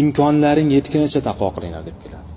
imkonlaring 0.00 0.68
yetgunicha 0.76 1.20
taqvo 1.28 1.48
qilinglar 1.56 1.82
deb 1.88 1.98
keladi. 2.04 2.30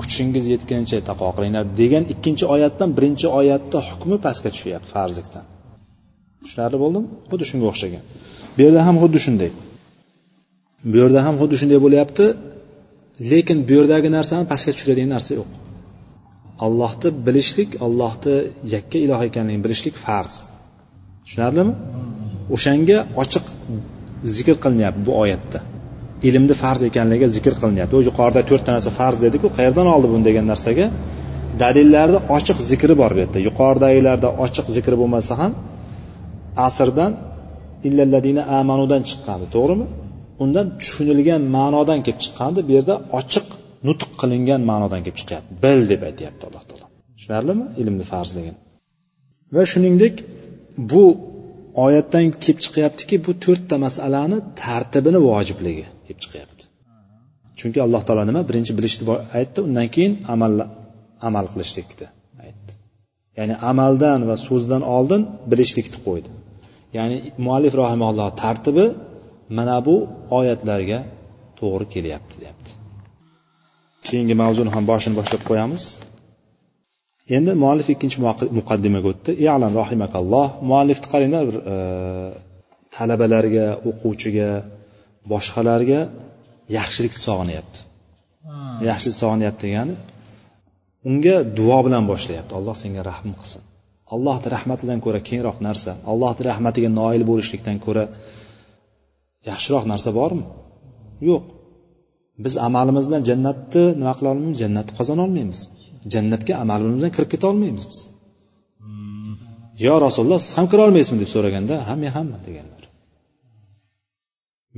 Kuchingiz 0.00 0.44
yetgunicha 0.54 0.98
taqvo 1.10 1.28
qilinglar 1.36 1.64
degan 1.80 2.04
ikkinchi 2.14 2.44
oyatdan 2.54 2.90
birinchi 2.96 3.26
oyatda 3.40 3.78
hukmi 3.88 4.16
pastga 4.24 4.48
tushyapti 4.54 4.88
farzlikdan 4.96 5.44
tushunarli 6.44 6.78
bo'ldimi? 6.84 7.06
Xuddi 7.30 7.44
shunga 7.50 7.66
o'xshagan. 7.72 8.02
Bu 8.56 8.60
yerda 8.66 8.80
ham 8.88 8.96
xuddi 9.02 9.18
shunday. 9.26 9.50
Bu 10.90 10.96
yerda 11.02 11.20
ham 11.26 11.34
xuddi 11.40 11.56
shunday 11.60 11.78
bo'lyapti 11.86 12.24
lekin 13.30 13.58
bu 13.68 13.72
yerdagi 13.78 14.08
narsani 14.16 14.44
pastga 14.52 14.70
tushiradigan 14.76 15.10
narsa 15.16 15.30
yo'q. 15.38 15.50
Ollohni 16.66 17.08
bilishlik 17.26 17.70
ollohni 17.86 18.36
yakka 18.74 18.98
iloh 19.04 19.20
ekanligini 19.28 19.62
bilishlik 19.66 19.96
farz. 20.04 20.34
Tushunarlimi? 21.28 21.72
O'shanga 22.54 22.98
ochiq 23.22 23.44
zikr 24.36 24.56
qilinyapti 24.64 25.00
bu 25.08 25.12
oyatda. 25.22 25.58
Ilmni 26.28 26.54
farz 26.62 26.80
ekanligiga 26.88 27.28
zikr 27.36 27.54
qilinyapti. 27.62 27.94
U 28.00 28.02
yuqorida 28.08 28.42
to'rtta 28.50 28.70
narsa 28.76 28.90
farz 29.00 29.16
dediku 29.24 29.46
qayerdan 29.56 29.86
oldi 29.94 30.06
buni 30.12 30.24
degan 30.28 30.46
narsaga? 30.52 30.86
Dalillarni 31.62 32.18
ochiq 32.36 32.58
zikri 32.70 32.94
bor 33.00 33.10
bu 33.16 33.20
yerda. 33.24 33.38
Yuqoridagilarda 33.48 34.28
ochiq 34.44 34.66
zikri 34.76 34.96
bo'lmasa 35.02 35.32
ham 35.40 35.52
asrdan 36.66 37.12
illalladina 37.88 38.42
amanudan 38.60 39.02
chiqqandi 39.08 39.46
to'g'rimi? 39.56 39.86
Undan 40.44 40.66
tushunilgan 40.80 41.42
ma'nodan 41.56 41.98
kelib 42.04 42.20
chiqqandi 42.24 42.60
bu 42.68 42.70
yerda 42.76 42.94
ochiq 43.18 43.46
nutq 43.88 44.10
qilingan 44.20 44.60
ma'nodan 44.70 45.00
kelib 45.04 45.16
chiqyapti. 45.20 45.50
Bil 45.64 45.80
deb 45.92 46.00
aytyapti 46.08 46.42
alloh 46.48 46.64
taolo. 46.68 46.86
Tushunarlimi? 47.16 47.64
Ilmni 47.80 48.04
farzligini 48.12 48.58
va 49.54 49.62
shuningdek 49.72 50.14
bu 50.92 51.04
oyatdan 51.84 52.24
kelib 52.42 52.58
chiqyaptiki 52.64 53.16
bu 53.26 53.32
to'rtta 53.44 53.76
masalani 53.86 54.38
tartibini 54.62 55.20
vojibligi 55.28 55.84
kelib 56.06 56.20
chiqyapti. 56.24 56.64
Chunki 57.58 57.78
alloh 57.86 58.02
taolo 58.06 58.22
nima? 58.30 58.40
Birinchi 58.48 58.72
bilishni 58.78 59.04
aytdi 59.38 59.58
undan 59.66 59.88
keyin 59.94 60.12
amal 60.34 60.52
amal 61.28 61.46
qilishlikni 61.52 62.06
aytdi. 62.44 62.70
Ya'ni 63.38 63.54
amaldan 63.70 64.20
va 64.30 64.36
so'zdan 64.46 64.82
oldin 64.96 65.22
bilishlikni 65.50 65.98
qo'ydi. 66.06 66.28
Ya'ni 66.96 67.16
muallif 67.44 67.74
rahimalloh 67.82 68.28
tartibi 68.42 68.86
mana 69.58 69.76
bu 69.86 69.96
oyatlarga 70.38 70.98
to'g'ri 71.58 71.86
kelyapti 71.94 72.34
deyapti. 72.42 72.70
Keyingi 74.06 74.34
mavzuni 74.42 74.70
ham 74.76 74.84
boshini 74.90 75.14
boshlab 75.20 75.42
qo'yamiz. 75.50 75.82
Endi 77.36 77.52
muallif 77.62 77.88
ikkinchi 77.94 78.18
muqaddimaga 78.58 79.06
o'tdi. 79.12 79.30
Yalam 79.48 79.72
rahimakalloh 79.82 80.46
muallifni 80.70 81.08
qaranglar 81.12 81.42
bir 81.48 81.56
e, 81.74 81.76
talabalarga 82.94 83.66
o'quvchiga 83.88 84.50
boshqalarga 85.32 86.00
yaxshilik 86.76 87.14
sog'inyapti 87.26 87.80
yaxshilik 88.90 89.16
sog'inyapti 89.22 89.62
degani 89.66 89.94
unga 91.08 91.36
duo 91.58 91.78
bilan 91.86 92.04
boshlayapti. 92.12 92.52
Alloh 92.58 92.76
senga 92.82 93.02
rahm 93.10 93.30
qilsin. 93.40 93.62
Allohni 94.14 94.48
rahmatidan 94.56 94.98
ko'ra 95.04 95.20
kengroq 95.28 95.58
narsa. 95.68 95.92
Allohni 96.12 96.42
rahmatiga 96.50 96.90
noil 97.00 97.22
bo'lishlikdan 97.30 97.76
ko'ra 97.86 98.04
yaxshiroq 99.50 99.84
narsa 99.92 100.10
bormi? 100.18 100.44
Yo'q. 101.28 101.44
Biz 102.44 102.54
amalimiz 102.68 103.04
bilan 103.08 103.22
jannatni 103.30 103.84
nima 104.00 104.12
qila 104.18 104.28
olmaymiz? 104.32 104.58
Jannatni 104.64 104.92
qozona 104.98 105.20
olmaymiz 105.26 105.60
jannatga 106.12 106.54
amalimiz 106.62 106.94
bilan 106.98 107.12
kirib 107.16 107.30
keta 107.32 107.46
olmaymiz 107.52 107.84
biz. 107.90 108.00
Yo 109.84 109.94
rasululloh 110.06 110.40
siz 110.44 110.52
ham 110.58 110.66
kira 110.70 110.82
olmaysizmi 110.88 111.18
deb 111.22 111.30
so'raganda 111.34 111.74
ha 111.86 111.94
men 112.02 112.10
hamman 112.16 112.40
deganlar. 112.48 112.82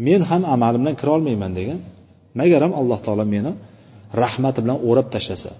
Men 0.07 0.21
ham 0.31 0.43
amalim 0.55 0.81
bilan 0.83 0.97
kira 1.01 1.11
olmayman 1.17 1.53
degan 1.59 1.79
magaram 2.41 2.73
alloh 2.81 2.99
taolo 3.07 3.25
meni 3.35 3.53
rahmati 4.23 4.59
bilan 4.65 4.79
o'rab 4.89 5.07
tashlasa 5.15 5.53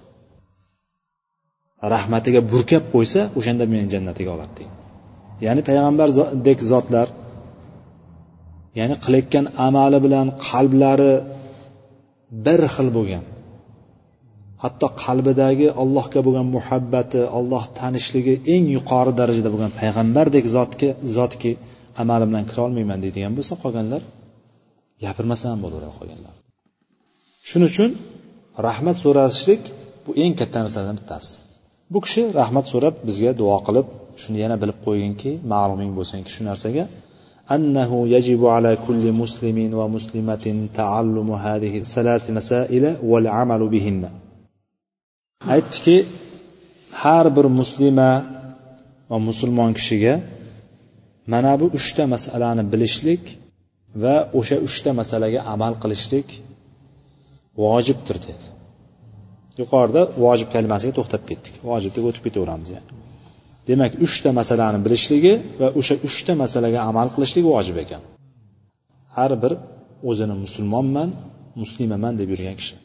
rahmatiga 1.93 2.41
burkab 2.51 2.83
qo'ysa 2.93 3.21
o'shanda 3.37 3.63
meni 3.73 3.85
jannatiga 3.93 4.29
oladi 4.35 4.53
degan. 4.59 4.77
Ya'ni 5.45 5.61
payg'ambardek 5.67 6.59
zotlar 6.71 7.07
ya'ni 8.79 8.95
qilayotgan 9.03 9.45
amali 9.67 9.99
bilan 10.05 10.27
qalblari 10.47 11.13
bir 12.45 12.61
xil 12.75 12.87
bo'lgan. 12.97 13.23
hatto 14.62 14.86
qalbidagi 15.04 15.66
allohga 15.82 16.20
bo'lgan 16.26 16.46
muhabbati 16.56 17.20
olloh 17.38 17.64
tanishligi 17.78 18.34
eng 18.54 18.64
yuqori 18.76 19.12
darajada 19.20 19.48
bo'lgan 19.54 19.72
payg'ambardek 19.80 20.44
zotga 20.56 20.88
zotki 21.16 21.52
amali 22.02 22.24
bilan 22.30 22.44
kirolmayman 22.50 22.98
deydigan 23.04 23.32
bo'lsa 23.38 23.54
qolganlar 23.62 24.02
gapirmasa 25.04 25.44
ham 25.52 25.60
bo'laveradi 25.64 25.94
qolganlar 25.98 26.34
shuning 27.48 27.68
uchun 27.72 27.90
rahmat 28.66 28.96
so'rashlik 29.04 29.62
bu 30.04 30.10
eng 30.24 30.32
katta 30.40 30.58
narsalardan 30.64 30.96
bittasi 31.00 31.32
bu 31.92 31.98
kishi 32.04 32.22
rahmat 32.40 32.64
so'rab 32.72 32.94
bizga 33.08 33.30
duo 33.40 33.56
qilib 33.66 33.86
shuni 34.22 34.38
yana 34.44 34.56
bilib 34.62 34.78
qo'yginki 34.86 35.30
ma'luming 35.52 35.90
bo'lsinki 35.98 36.30
shu 36.36 36.42
narsaga 36.50 36.84
أنه 37.56 38.08
يجب 38.08 38.40
على 38.46 38.72
كل 38.86 39.04
مسلم 39.22 39.58
ومسلمة 39.78 40.46
تعلم 40.74 41.28
هذه 41.46 41.78
الثلاث 41.78 42.24
مسائل 42.38 42.84
والعمل 43.10 43.62
بهن 43.74 44.02
aytdiki 45.53 45.97
har 47.01 47.25
bir 47.35 47.45
muslima 47.59 48.11
va 49.09 49.17
musulmon 49.29 49.71
kishiga 49.77 50.13
mana 51.33 51.51
bu 51.61 51.65
uchta 51.77 52.03
masalani 52.13 52.63
bilishlik 52.73 53.23
va 54.03 54.15
o'sha 54.39 54.57
uchta 54.67 54.91
masalaga 55.01 55.39
amal 55.53 55.73
qilishlik 55.83 56.27
vojibdir 57.63 58.17
dedi. 58.27 58.45
Yuqorida 59.59 60.01
vojib 60.23 60.49
kalimasiga 60.55 60.93
to'xtab 60.97 61.23
ketdik. 61.29 61.55
Vojib 61.69 61.91
deb 61.95 62.03
o'tib 62.09 62.23
ketaveramiz 62.27 62.69
yani. 62.75 62.87
Demak 63.69 63.91
uchta 64.05 64.29
masalani 64.39 64.79
bilishligi 64.85 65.33
va 65.61 65.67
o'sha 65.79 65.95
uchta 66.07 66.33
masalaga 66.43 66.79
amal 66.89 67.07
qilishlik 67.15 67.43
vojib 67.53 67.77
ekan. 67.83 68.01
Har 69.17 69.31
bir 69.43 69.53
o'zini 70.09 70.35
musulmonman 70.45 71.09
muslimaman 71.61 72.13
deb 72.21 72.27
yurgan 72.33 72.55
kishi. 72.61 72.75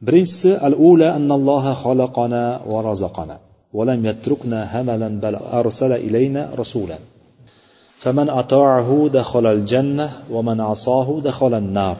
Birinchisi 0.00 0.52
al 0.52 0.74
ula 0.74 1.14
annalloha 1.14 1.74
xalaqana 1.84 2.60
va 2.72 2.82
razaqana 2.82 3.36
ولم 3.76 4.06
يتركنا 4.06 4.80
هملا 4.80 5.08
بل 5.08 5.34
أرسل 5.34 5.92
إلينا 5.92 6.50
رسولا. 6.58 6.98
فمن 7.98 8.28
أطاعه 8.28 9.08
دخل 9.12 9.46
الجنة 9.46 10.10
ومن 10.30 10.60
عصاه 10.60 11.20
دخل 11.20 11.54
النار. 11.54 11.96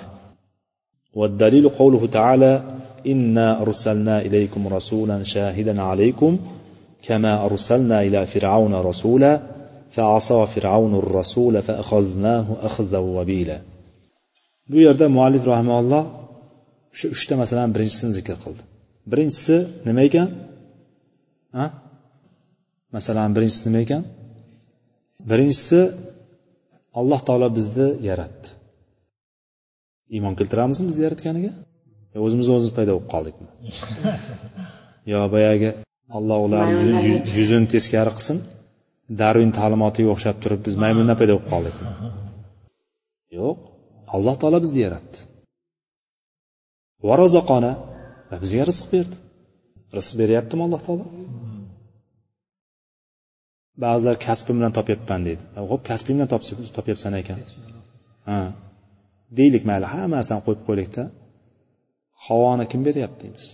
والدليل 1.14 1.68
قوله 1.68 2.06
تعالى 2.06 2.62
إنا 3.06 3.62
أرسلنا 3.62 4.20
إليكم 4.20 4.68
رسولا 4.68 5.22
شاهدا 5.22 5.82
عليكم 5.82 6.38
كما 7.02 7.44
أرسلنا 7.44 8.02
إلى 8.02 8.26
فرعون 8.26 8.74
رسولا 8.74 9.40
فعصى 9.90 10.46
فرعون 10.46 10.94
الرسول 10.94 11.62
فأخذناه 11.62 12.46
أخذا 12.62 12.98
وبيلا. 12.98 13.58
Bu 14.70 14.76
yerda 14.80 15.08
muallif 15.08 15.46
rahimalloh 15.46 16.25
shu 16.98 17.06
uchta 17.16 17.34
masalani 17.42 17.70
birinchisini 17.76 18.12
zikr 18.18 18.36
qildi. 18.44 18.62
Birinchisi 19.10 19.56
nima 19.86 20.02
ekan? 20.08 20.28
A 21.62 21.64
masalan 22.96 23.30
birinchisi 23.36 23.62
nima 23.68 23.80
ekan? 23.86 24.02
Birinchisi 25.30 25.80
alloh 27.00 27.20
taolo 27.28 27.48
bizni 27.58 27.88
yaratdi. 28.08 28.48
Iymon 30.16 30.34
keltiramizmi 30.38 30.84
bizni 30.90 31.02
yaratganiga? 31.06 31.52
Yo 32.14 32.18
o'zimizni 32.26 32.52
o'zimiz 32.56 32.72
paydo 32.78 32.92
bo'lib 32.94 33.08
qoldikmi? 33.14 33.48
Yo 35.12 35.20
boyagi 35.34 35.70
alloh 36.18 36.38
ularni 36.46 37.12
yuzini 37.38 37.66
teskari 37.74 38.12
qilsin. 38.16 38.38
Darvin 39.20 39.50
ta'limotiga 39.58 40.08
o'xshab 40.14 40.36
turib 40.42 40.60
biz 40.66 40.74
maymundan 40.82 41.16
paydo 41.20 41.34
bo'lib 41.36 41.48
qoldikmi? 41.52 41.88
Yo'q. 43.38 43.56
Alloh 44.16 44.34
taolo 44.40 44.58
bizni 44.64 44.80
yaratdi 44.86 45.18
va 47.08 47.14
rozoqona 47.22 47.72
va 48.30 48.36
bizga 48.42 48.64
rizq 48.70 48.86
berdi. 48.94 49.16
Rizq 49.96 50.12
beryaptimi 50.20 50.62
alloh 50.66 50.82
taolo? 50.86 51.04
Ba'zilar 53.84 54.16
kasbim 54.26 54.56
bilan 54.58 54.72
topyapman 54.78 55.20
deydi. 55.28 55.42
Ho'p 55.70 55.82
kasbing 55.90 56.16
bilan 56.16 56.30
topyapsan 56.78 57.12
ekan. 57.20 57.38
Ha. 58.28 58.40
Deylik 59.38 59.62
mayli 59.70 59.86
hamma 59.94 60.16
narsani 60.18 60.42
qo'yib 60.46 60.62
qo'ylikda 60.68 61.02
havoni 62.24 62.64
kim 62.72 62.80
beryapti 62.88 63.20
deymiz. 63.24 63.46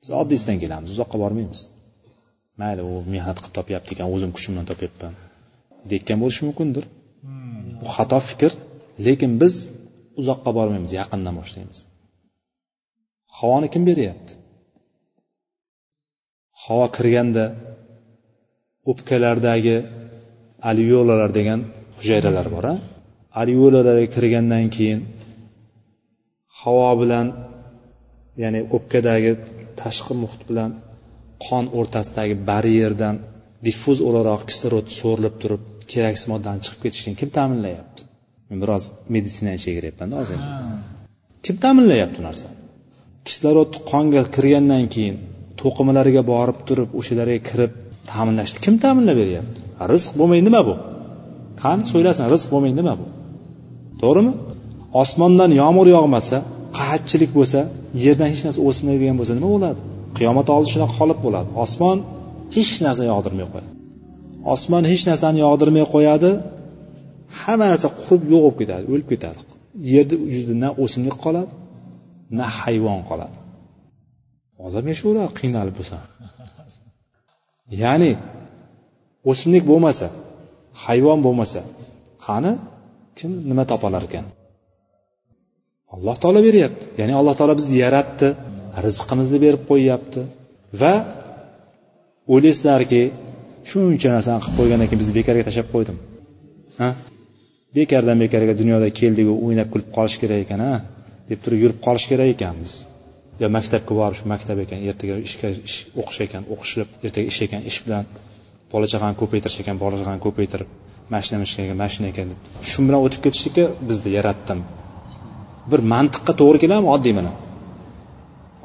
Biz 0.00 0.08
oddiysidan 0.20 0.58
kelamiz 0.62 0.88
uzoqqa 0.94 1.16
bormaymiz. 1.24 1.60
Mayli 2.60 2.82
u 2.90 2.92
mehnat 3.14 3.38
qilib 3.42 3.54
topyapti 3.58 3.90
ekan 3.94 4.06
o'zim 4.14 4.30
kuchim 4.36 4.52
bilan 4.54 4.66
topyapman. 4.72 5.14
Deyotgan 5.90 6.18
bo'lishi 6.22 6.42
mumkindir. 6.48 6.84
Bu 7.80 7.86
xato 7.96 8.18
fikr 8.28 8.52
lekin 9.06 9.32
biz 9.42 9.54
uzoqqa 10.20 10.50
bormaymiz 10.58 10.92
yaqindan 11.00 11.34
boshlaymiz. 11.40 11.78
Havoni 13.38 13.68
kim 13.74 13.82
beryapti? 13.90 14.32
Havo 16.62 16.86
kirganda 16.96 17.44
o'pkalardagi 18.90 19.76
alveolalar 20.70 21.30
degan 21.38 21.60
hujayralar 21.98 22.46
bor 22.54 22.64
a 22.72 22.74
alveolalarga 23.40 24.06
kirgandan 24.14 24.66
keyin 24.76 25.00
havo 26.60 26.90
bilan 27.02 27.26
ya'ni 28.42 28.60
o'pkadagi 28.76 29.32
tashqi 29.80 30.14
muhit 30.22 30.42
bilan 30.50 30.70
qon 31.46 31.64
o'rtasidagi 31.78 32.34
baryerdan 32.50 33.16
diffuz 33.66 33.98
o'laroq 34.08 34.42
kislorod 34.50 34.86
so'rilib 34.98 35.34
turib 35.42 35.62
keraksiz 35.92 36.26
moddani 36.32 36.60
chiqib 36.64 36.80
ketishini 36.84 37.14
kim 37.20 37.30
ta'minlayapti? 37.38 38.00
Men 38.48 38.58
biroz 38.62 38.84
meditsinani 39.14 39.56
ichiga 39.58 39.74
kiryapmanda 39.78 40.14
hozir 40.20 40.38
kim 41.44 41.56
ta'minlayapti 41.64 42.18
bu 42.20 42.24
narsani 42.28 42.63
kislorod 43.26 43.72
qonga 43.90 44.22
kirgandan 44.34 44.84
keyin 44.94 45.16
to'qimalarga 45.60 46.22
borib 46.32 46.58
turib 46.68 46.90
o'shalarga 46.98 47.38
kirib 47.48 47.72
ta'minlashni 48.10 48.58
kim 48.64 48.74
ta'minlab 48.84 49.16
beryapti? 49.22 49.58
Rizq 49.92 50.12
bo'lmay 50.20 50.40
nima 50.48 50.60
bu? 50.68 50.74
Qani 51.62 51.82
so'ylasin 51.92 52.24
rizq 52.32 52.48
bo'lmay 52.54 52.72
nima 52.80 52.94
bu? 53.00 53.06
To'g'rimi? 54.02 54.32
Osmondan 55.02 55.50
yomg'ir 55.62 55.88
yog'masa 55.96 56.36
qahatchilik 56.78 57.30
bo'lsa 57.38 57.60
yerdan 58.04 58.28
hech 58.32 58.42
narsa 58.46 58.60
o'smaydigan 58.68 59.16
bo'lsa 59.20 59.32
nima 59.38 59.50
bo'ladi? 59.54 59.80
Qiyomat 60.16 60.48
oldi 60.56 60.68
shunaqa 60.74 60.94
holat 61.00 61.18
bo'ladi. 61.26 61.48
Osmon 61.64 61.98
hech 62.56 62.72
narsa 62.86 63.02
yog'dirmay 63.12 63.46
qo'yadi. 63.52 63.70
Osmon 64.54 64.84
hech 64.92 65.04
narsani 65.10 65.38
yog'dirmay 65.46 65.84
qo'yadi. 65.94 66.30
Hamma 67.40 67.66
narsa 67.72 67.88
qurib 68.02 68.22
yo'q 68.32 68.42
bo'lib 68.44 68.56
ketadi 68.60 68.84
o'lib 68.92 69.08
ketadi. 69.12 69.40
Yerni 69.92 70.16
yuzida 70.32 70.54
na 70.64 70.68
o'simlik 70.82 71.16
qoladi. 71.24 71.52
Na 72.38 72.46
hayvon 72.60 73.00
qoladi. 73.10 73.38
Odam 74.66 74.84
yashayveradi 74.92 75.32
qiynalib 75.40 75.74
bo'lsa. 75.78 75.96
Ya'ni 77.82 78.12
o'simlik 79.30 79.64
bo'lmasa 79.70 80.06
hayvon 80.84 81.18
bo'lmasa 81.26 81.60
qani 82.26 82.52
kim 83.18 83.30
nima 83.50 83.64
topalar 83.72 84.02
ekan? 84.08 84.26
Alloh 85.94 86.16
taolo 86.22 86.40
beryapti. 86.48 86.84
Ya'ni 87.00 87.12
alloh 87.20 87.34
taolo 87.38 87.54
bizni 87.60 87.76
yaratdi 87.84 88.28
rizqimizni 88.84 89.38
berib 89.44 89.62
qo'yyapti. 89.70 90.20
Va 90.80 90.94
o'ylaysizlarki 92.32 93.02
shuncha 93.70 94.08
narsani 94.16 94.38
qilib 94.42 94.56
qo'ygandan 94.58 94.86
keyin 94.88 95.00
bizni 95.02 95.14
bekorga 95.18 95.42
tashlab 95.48 95.68
qo'ydim. 95.74 95.96
Ha? 96.80 96.88
Bekordan 97.76 98.16
bekorga 98.24 98.54
dunyoda 98.60 98.88
keldiku 99.00 99.32
o'ynab 99.46 99.68
kulib 99.72 99.88
qolish 99.96 100.16
kerak 100.22 100.40
ekan 100.44 100.60
a 100.70 100.72
deb 101.30 101.38
turib 101.44 101.60
yurib 101.64 101.78
qolish 101.86 102.06
kerak 102.10 102.28
ekanmiz 102.36 102.74
yo 103.42 103.46
maktabga 103.56 103.92
borish 104.00 104.22
maktab 104.32 104.58
ekan 104.64 104.78
ertaga 104.90 105.14
ishga 105.28 105.48
ish 105.68 105.78
o'qish 106.00 106.20
ekan 106.26 106.42
o'qishib 106.54 106.88
ertaga 107.06 107.26
ish 107.32 107.40
ekan 107.46 107.60
ish 107.70 107.78
bilan 107.86 108.04
bola 108.72 108.86
chaqani 108.92 109.14
ko'paytirish 109.22 109.58
ekan 109.62 109.76
bola 109.82 109.96
chaqani 110.00 110.20
ko'paytirib 110.26 110.68
mashina 111.14 111.38
ekan 111.64 111.76
mashina 111.84 112.06
ekan 112.12 112.26
deb. 112.30 112.38
Shu 112.70 112.78
bilan 112.86 113.00
o'tib 113.06 113.20
ketishlikka 113.26 113.64
bizni 113.88 114.10
yaratdim. 114.18 114.60
Bir 115.70 115.80
mantiqqa 115.92 116.32
to'g'ri 116.40 116.58
keladimi? 116.64 116.88
Oddiy 116.96 117.14
mana. 117.18 117.32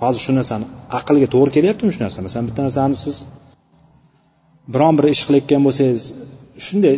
Hozir 0.02 0.22
shu 0.26 0.32
narsani 0.40 0.66
aqlga 1.00 1.28
to'g'ri 1.36 1.52
kelyaptimi 1.58 1.92
shu 1.96 2.02
narsa 2.06 2.20
masalan 2.26 2.46
bitta 2.50 2.62
narsani 2.68 2.96
siz 3.04 3.16
biron 4.74 4.94
bir 4.98 5.06
ish 5.16 5.24
qilayotgan 5.28 5.62
bo'lsangiz 5.68 6.04
shunday 6.68 6.96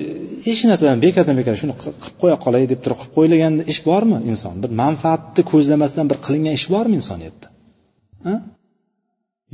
hech 0.47 0.61
narsadan 0.69 0.99
bekordan 1.05 1.35
bekor 1.39 1.55
shuni 1.61 1.73
qilib 1.81 1.95
qo'ya 2.21 2.37
qolay 2.45 2.63
deb 2.71 2.79
turib 2.83 2.97
qilib 3.01 3.13
qo'yilgan 3.17 3.53
ish 3.71 3.81
bormi 3.89 4.17
inson? 4.31 4.55
Bir 4.63 4.71
manfaatni 4.83 5.41
ko'zlamasdan 5.51 6.05
bir 6.11 6.17
qilingan 6.25 6.53
ish 6.59 6.67
bormi 6.73 6.95
insoniyatda? 7.01 7.47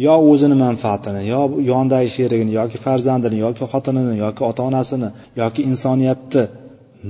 Yo 0.06 0.16
o'zini 0.32 0.56
manfaatini 0.66 1.22
yo 1.34 1.42
yonidagi 1.72 2.10
sherigini 2.18 2.52
yoki 2.60 2.78
farzandini 2.86 3.38
yoki 3.46 3.64
xotinini 3.74 4.16
yoki 4.26 4.42
ota 4.50 4.62
onasini 4.70 5.10
yoki 5.42 5.62
insoniyatni 5.72 6.44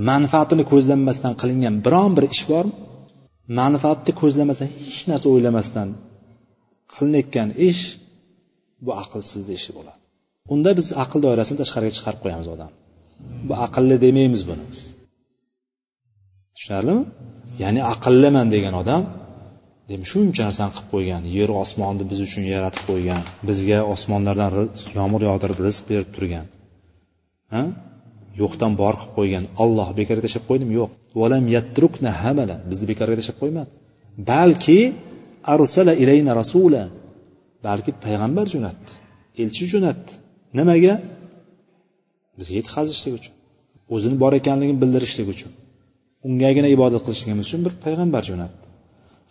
manfaatini 0.10 0.64
ko'zlanmasdan 0.72 1.34
qilingan 1.42 1.76
biron 1.86 2.12
bir 2.18 2.26
ish 2.36 2.44
bormi? 2.52 2.74
Manfaatni 3.60 4.12
ko'zlamasdan 4.22 4.70
hech 4.86 5.02
narsa 5.10 5.26
o'ylamasdan 5.34 5.88
qilinayotgan 6.94 7.50
ish 7.70 7.82
bu 8.86 8.92
aqlsizni 9.04 9.54
ishi 9.60 9.72
bo'ladi. 9.78 10.04
Unda 10.54 10.72
biz 10.80 10.88
aql 11.04 11.20
doirasini 11.26 11.58
tashqariga 11.62 11.94
chiqarib 11.98 12.20
qo'yamiz 12.26 12.48
odam. 12.56 12.72
Bu 13.48 13.54
aqlli 13.66 13.96
demaymiz 14.06 14.42
buni 14.50 14.64
biz. 14.72 14.82
Tushunarlimi? 16.56 17.04
Ya'ni 17.64 17.82
aqlliman 17.94 18.48
degan 18.56 18.76
odam 18.82 19.04
demak 19.90 20.08
shuncha 20.14 20.42
narsani 20.48 20.72
qilib 20.76 20.88
qo'ygan 20.94 21.24
yer 21.38 21.50
osmonni 21.64 22.04
biz 22.12 22.20
uchun 22.28 22.44
yaratib 22.54 22.84
qo'ygan 22.90 23.22
bizga 23.48 23.80
osmonlardan 23.94 24.50
yomg'ir 24.98 25.22
yog'dirib 25.30 25.60
rizq 25.68 25.84
berib 25.92 26.10
turgan. 26.16 26.46
Ha? 27.54 27.64
Yo'qdan 28.42 28.72
bor 28.82 28.94
qilib 29.00 29.14
qo'ygan 29.18 29.44
olloh 29.64 29.88
bekorga 30.00 30.24
tashlab 30.26 30.46
qo'ydimi? 30.50 30.74
Yo'q. 30.80 30.92
Valam 31.22 31.44
yattrukna 31.56 32.12
hamala 32.22 32.56
bizni 32.70 32.86
bekorga 32.92 33.16
tashlab 33.20 33.38
qo'ymadi. 33.42 33.72
Balki 34.32 34.80
arsala 35.54 35.94
ilayna 36.04 36.32
rasula 36.42 36.84
balki 37.68 37.92
payg'ambar 38.06 38.46
jo'natdi 38.54 38.92
elchi 39.44 39.66
jo'natdi. 39.74 40.12
Nimaga? 40.60 40.94
Bizga 42.38 42.54
yetkazishlik 42.60 43.14
uchun 43.20 43.34
o'zini 43.96 44.16
bor 44.24 44.34
ekanligini 44.40 44.80
bildirishlik 44.84 45.28
uchun 45.36 45.52
ungagina 46.28 46.70
ibodat 46.76 47.02
qilishligimiz 47.06 47.46
uchun 47.48 47.62
bir 47.66 47.74
payg'ambar 47.84 48.24
jo'natdi. 48.30 48.66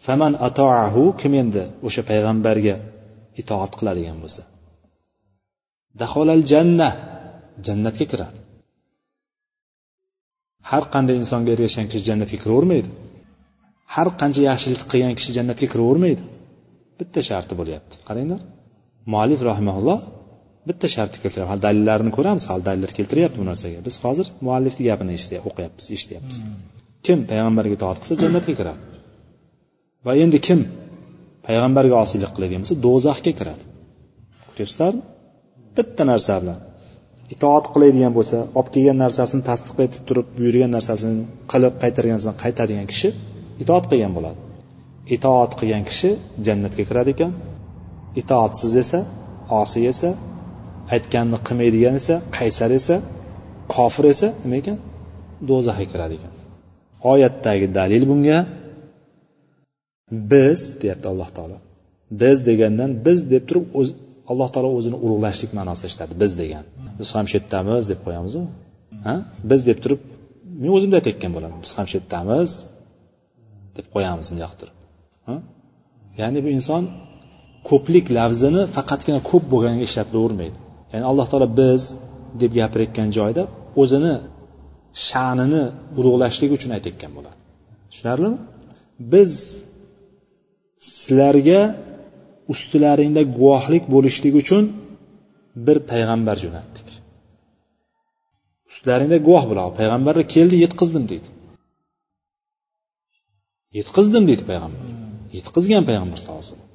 Faman 0.07 0.33
atoahu 0.49 1.05
kim 1.21 1.33
endi 1.43 1.63
o'sha 1.87 2.03
payg'ambarga 2.11 2.75
itoat 3.41 3.73
qiladigan 3.79 4.19
bo'lsa. 4.23 4.43
Daholal 6.01 6.43
jannah 6.53 6.93
jannatga 7.67 8.05
kiradi. 8.13 8.39
Har 10.71 10.85
qanday 10.95 11.17
insonga 11.23 11.51
ergashgan 11.57 11.87
kishi 11.91 12.03
jannatga 12.09 12.37
kiravermaydi. 12.43 12.89
Har 13.95 14.09
qancha 14.21 14.41
yaxshilik 14.51 14.83
qilgan 14.93 15.15
kishi 15.19 15.31
jannatga 15.39 15.67
kiravermaydi. 15.73 16.23
Bitta 16.99 17.21
sharti 17.29 17.55
bo'lyapti. 17.61 17.95
Qaranglar. 18.09 18.41
Muallif 19.13 19.41
rahimaulloh 19.51 19.99
bitta 20.69 20.87
shartni 20.95 21.19
keltiryapti 21.25 21.49
hali 21.51 21.63
dalillarini 21.67 22.13
ko'ramiz 22.17 22.45
hali 22.51 22.63
dalillar 22.69 22.93
keltiryapti 22.99 23.39
bu 23.43 23.47
narsaga. 23.51 23.79
Biz 23.87 23.95
hozir 24.05 24.27
muallifni 24.47 24.83
gapini 24.91 25.13
o'qiyapmiz 25.49 25.87
eshityapmiz. 25.97 26.37
Kim 27.07 27.19
payg'ambarga 27.31 27.75
itoat 27.79 27.99
qilsa 28.03 28.15
jannatga 28.23 28.55
kiradi. 28.61 28.83
Va 30.07 30.13
endi 30.25 30.39
kim 30.47 30.61
payg'ambarga 31.47 31.97
osiylik 32.05 32.31
qiladigan 32.37 32.63
bo'lsa 32.65 32.77
do'zaxga 32.87 33.33
kiradi. 33.41 33.65
Ko'ryapsizlarmi? 34.49 35.03
Bitta 35.77 36.03
narsa 36.13 36.35
bilan. 36.43 36.59
Itoat 37.35 37.65
qiladigan 37.75 38.13
bo'lsa 38.19 38.39
olib 38.59 38.69
kelgan 38.75 38.99
narsasini 39.05 39.43
tasdiq 39.51 39.79
etib 39.87 40.03
turib 40.09 40.27
buyurgan 40.39 40.71
narsasini 40.77 41.15
qilib 41.53 41.75
qaytargan 41.83 42.15
narsasini 42.17 42.41
qaytadigan 42.45 42.87
kishi 42.93 43.09
itoat 43.63 43.85
qilgan 43.91 44.13
bo'ladi. 44.17 44.39
Itoat 45.17 45.53
qilgan 45.59 45.85
kishi 45.91 46.11
jannatga 46.47 46.83
kiradi 46.91 47.11
ekan. 47.17 47.33
Itoatsiz 48.21 48.73
esa 48.83 49.01
osiy 49.63 49.85
esa 49.93 50.11
aytganini 50.95 51.39
qilmaydigan 51.47 51.95
esa 52.01 52.15
qaysar 52.37 52.71
esa 52.81 52.97
kofir 53.75 54.05
esa 54.15 54.29
nima 54.43 54.57
ekan? 54.63 54.77
Do'zaxga 55.49 55.87
kiradi 55.93 56.15
ekan. 56.19 56.33
Oyatdagi 57.13 57.67
dalil 57.79 58.03
bunga. 58.11 58.39
Biz 60.33 60.61
deyapti 60.81 61.07
alloh 61.13 61.31
taolo. 61.37 61.57
Biz 62.23 62.37
degandan 62.49 62.91
biz 63.07 63.19
deb 63.33 63.43
turib 63.49 63.65
o'z 63.79 63.89
alloh 64.31 64.49
taolo 64.55 64.71
o'zini 64.79 64.97
ulug'lashlik 65.05 65.51
ma'nosida 65.59 65.87
ishlatdi 65.93 66.15
biz 66.23 66.33
degan. 66.43 66.65
Biz 66.99 67.09
ham 67.15 67.25
shu 67.31 67.35
yerdamiz 67.39 67.85
deb 67.93 68.01
qo'yamizu. 68.07 68.41
Ha? 69.07 69.15
Biz 69.51 69.61
deb 69.69 69.79
turib 69.85 70.01
men 70.61 70.71
o'zimda 70.77 70.95
aytayotgan 71.01 71.33
bo'laman. 71.37 71.59
Biz 71.65 71.73
ham 71.77 71.87
shu 71.91 71.95
yerdamiz 72.01 72.51
deb 73.77 73.87
qo'yamiz 73.95 74.27
bundoq 74.33 74.53
turib. 74.61 74.77
Ya'ni 76.21 76.39
bu 76.45 76.49
inson 76.59 76.83
ko'plik 77.71 78.07
lafzini 78.19 78.63
faqatgina 78.77 79.21
ko'p 79.31 79.45
bo'lganiga 79.53 79.85
ishlatilavermaydi 79.91 80.59
ya'ni 80.93 81.05
alloh 81.11 81.27
taolo 81.31 81.49
biz 81.63 81.83
deb 82.41 82.53
gapirayotgan 82.59 83.09
joyda 83.19 83.43
o'zini 83.83 84.15
sha'nini 85.09 85.63
ulug'lashlik 85.99 86.51
uchun 86.57 86.71
aytayotgan 86.77 87.13
bo'ladi. 87.17 87.37
Tushunarlimi? 87.91 88.39
Biz 89.13 89.33
sizlarga 90.93 91.61
ustilaringda 92.53 93.23
guvohlik 93.39 93.85
bo'lishlik 93.95 94.35
uchun 94.43 94.65
bir 95.67 95.79
payg'ambar 95.91 96.37
jo'natdik. 96.45 96.89
Ustilaringda 98.71 99.19
guvoh 99.27 99.45
bo'ladi 99.51 99.73
payg'ambarlar 99.81 100.25
keldi 100.35 100.57
yetkazdim 100.65 101.05
deydi. 101.13 101.29
Yetkazdim 103.79 104.25
deydi 104.29 104.45
payg'ambar. 104.51 104.85
Yetkazgan 105.39 105.83
payg'ambar 105.89 106.19
sallallohu 106.21 106.43
alayhi 106.43 106.53
vasallam. 106.55 106.73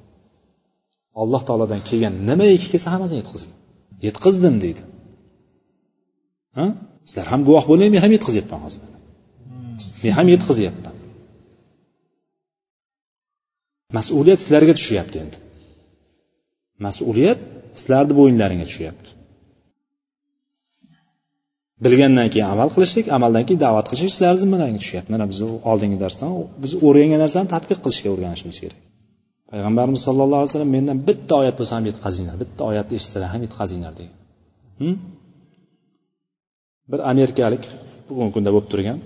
Alloh 1.22 1.42
taolodan 1.48 1.80
kelgan 1.88 2.14
nima 2.28 2.46
kelsa 2.72 2.88
hammasini 2.94 3.18
yetkazgan 3.22 3.61
yetkazdim 4.06 4.56
deydi. 4.64 4.82
Ha? 6.58 6.66
Sizlar 7.08 7.26
ham 7.32 7.40
guvoh 7.48 7.64
bo'linglar 7.68 7.92
men 7.94 8.02
ham 8.04 8.12
yetkazyapman 8.16 8.60
hozir. 8.66 8.82
Men 10.02 10.12
ham 10.18 10.26
yetkazyapman 10.34 10.94
mas'uliyat 13.96 14.40
sizlarga 14.44 14.74
tushyapti 14.78 15.16
endi. 15.24 15.36
Mas'uliyat 16.86 17.40
sizlarni 17.80 18.14
bo'yinlaringga 18.20 18.66
tushyapti 18.70 19.10
bilgandan 21.84 22.28
keyin 22.32 22.48
amal 22.54 22.68
qilishlik 22.74 23.06
amaldan 23.16 23.44
keyin 23.46 23.60
da'vat 23.66 23.86
qilishlik 23.90 24.12
sizlarni 24.16 24.38
zimmalaringga 24.44 24.80
tushyapti 24.84 25.10
mana 25.14 25.24
biz 25.32 25.38
oldingi 25.70 25.98
darsdan 26.04 26.30
biz 26.62 26.72
o'rgangan 26.86 27.20
narsani 27.24 27.48
tadbiq 27.54 27.78
qilishga 27.84 28.08
o'rganishimiz 28.14 28.58
kerak. 28.62 28.78
Payg'ambarimiz 29.52 30.00
sallallohu 30.06 30.40
alayhi 30.40 30.50
vasallam 30.52 30.72
mendan 30.76 30.98
bitta 31.08 31.32
oyat 31.40 31.54
bo'lsa 31.58 31.72
ham 31.78 31.84
yetkazinglar 31.90 32.36
bitta 32.42 32.62
oyatni 32.70 32.94
eshitsalar 32.98 33.28
ham 33.34 33.40
yetkazinglar 33.46 33.92
degan. 34.00 34.16
Hm? 34.80 34.94
Bir 36.90 37.00
amerikalik 37.12 37.64
bugungi 38.08 38.32
kunda 38.36 38.50
bo'lib 38.54 38.68
turgan 38.72 38.98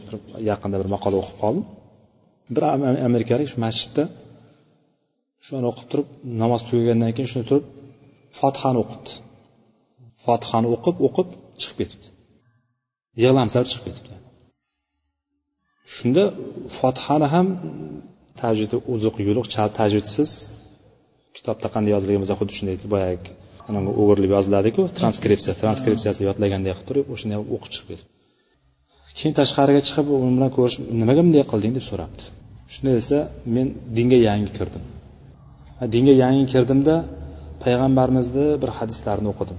yaqinda 0.51 0.77
bir 0.81 0.89
maqola 0.95 1.17
o'qib 1.23 1.37
qoldim. 1.43 1.65
Bir 2.55 2.63
amerikalik 3.09 3.49
shu 3.53 3.59
masjidda 3.67 4.05
shuni 5.47 5.67
o'qib 5.71 5.87
turib 5.91 6.09
namoz 6.43 6.61
tugagandan 6.69 7.11
keyin 7.17 7.31
shuni 7.33 7.45
turib 7.51 7.65
fotihani 8.39 8.79
o'qibdi 8.83 9.13
fotihani 10.25 10.69
o'qib 10.75 10.97
o'qib 11.07 11.29
chiqib 11.61 11.77
ketibdi. 11.81 12.09
Yig'lamsirab 13.23 13.67
chiqib 13.73 13.85
ketibdi. 13.89 14.15
Shunda 15.95 16.25
fotihani 16.79 17.27
ham 17.35 17.47
tajvidi 18.43 18.77
uzuq 18.95 19.17
yuluq. 19.27 19.47
Tajvidsiz 19.81 20.31
kitobda 21.37 21.69
qanday 21.75 21.93
yozilgan 21.97 22.21
bo'lsa 22.23 22.35
xuddi 22.41 22.53
shunday 22.59 22.77
boyagi 22.95 23.31
anavi 23.69 23.91
o'girilib 24.03 24.33
yoziladiku. 24.37 24.83
Transkripsiya 24.99 25.55
transkripsiyasi 25.63 26.21
yodlaganday 26.29 26.73
qilib 26.77 26.87
turib 26.89 27.07
o'shanday 27.15 27.39
o'qib 27.55 27.71
chiqib 27.75 27.89
ketib. 27.93 28.07
Keyin 29.19 29.35
tashqariga 29.41 29.83
chiqib 29.89 30.07
u 30.15 30.17
bilan 30.37 30.51
ko'rish 30.57 30.77
nimaga 31.01 31.21
bunday 31.27 31.45
qilding? 31.53 31.73
deb 31.79 31.85
so'rabdi. 31.91 32.23
Shunday 32.75 32.95
desa 33.01 33.19
men 33.55 33.67
dinga 33.97 34.19
yangi 34.29 34.51
kirdim. 34.59 34.83
Dinga 35.95 36.15
yangi 36.25 36.45
kirdimda 36.53 36.95
payg'ambarimizni 37.65 38.47
bir 38.63 38.71
hadislarini 38.79 39.29
o'qidim. 39.33 39.59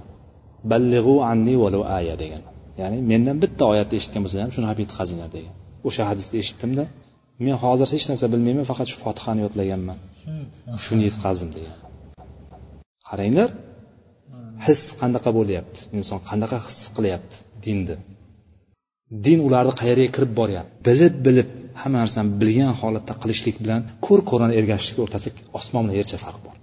Ballig'u 0.70 1.14
anni 1.32 1.54
valu 1.64 1.80
aya 1.98 2.14
degan. 2.22 2.42
Ya'ni 2.80 2.98
mendan 3.10 3.36
bitta 3.44 3.64
oyatni 3.72 3.94
eshitgan 4.00 4.22
bo'lsa 4.24 4.36
ham 4.44 4.52
shuni 4.56 4.66
ham 4.70 4.78
yetkazinglar 4.84 5.30
degan. 5.36 5.54
O'sha 5.88 6.02
hadisni 6.10 6.36
eshitdimda 6.42 6.84
men 7.44 7.56
hozir 7.64 7.88
hech 7.94 8.06
narsa 8.10 8.26
bilmayman 8.32 8.66
faqat 8.70 8.86
shu 8.92 8.96
fotihani 9.04 9.40
yodlaganman. 9.46 9.98
Shuni 10.84 11.02
yetkazdim 11.08 11.50
degan. 11.56 11.76
Qaranglar 13.08 13.48
his 14.66 14.80
qanaqa 15.00 15.30
bo'lyapti? 15.38 15.80
Inson 15.98 16.18
qanaqa 16.30 16.58
his 16.66 16.78
qilyapti 16.96 17.36
dinni 17.64 17.96
din 19.26 19.38
ularni 19.46 19.72
qayerga 19.80 20.08
kirib 20.16 20.32
boryapti? 20.40 20.72
Bilib 20.88 21.14
bilib 21.26 21.48
hamma 21.82 21.98
narsani 22.02 22.30
bilgan 22.40 22.72
holatda 22.80 23.14
qilishlik 23.22 23.56
bilan 23.64 23.80
ko'r 24.06 24.20
ko'rona 24.30 24.54
ergashishlik 24.60 24.98
o'rtasida 25.04 25.38
osmon 25.58 25.82
bilan 25.84 25.96
yercha 26.00 26.18
farq 26.24 26.40
bor. 26.46 26.56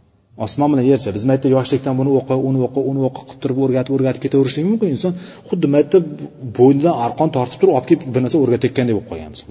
Osmon 0.45 0.69
bilan 0.73 0.85
yercha 0.91 1.09
biz 1.15 1.23
mayerda 1.29 1.49
yoshlikdan 1.57 1.95
buni 1.99 2.11
o'qi 2.19 2.35
uni 2.49 2.59
o'qi 2.67 2.81
uni 2.91 3.01
o'qi 3.07 3.21
qilib 3.27 3.41
turib 3.43 3.59
o'rgatib 3.65 3.91
o'rgatib 3.95 4.21
ketaverishligi 4.25 4.67
mumkin. 4.71 4.89
Inson 4.95 5.13
xuddi 5.49 5.67
mayerda 5.73 5.97
bo'ynidan 6.59 6.95
arqon 7.05 7.29
tortib 7.37 7.57
turib 7.61 7.73
olib 7.77 7.87
kelib 7.89 8.07
bir 8.15 8.21
narsa 8.25 8.37
o'rgatayotgandek 8.43 8.93
bo'lib 8.97 9.09
qolganmiz 9.11 9.41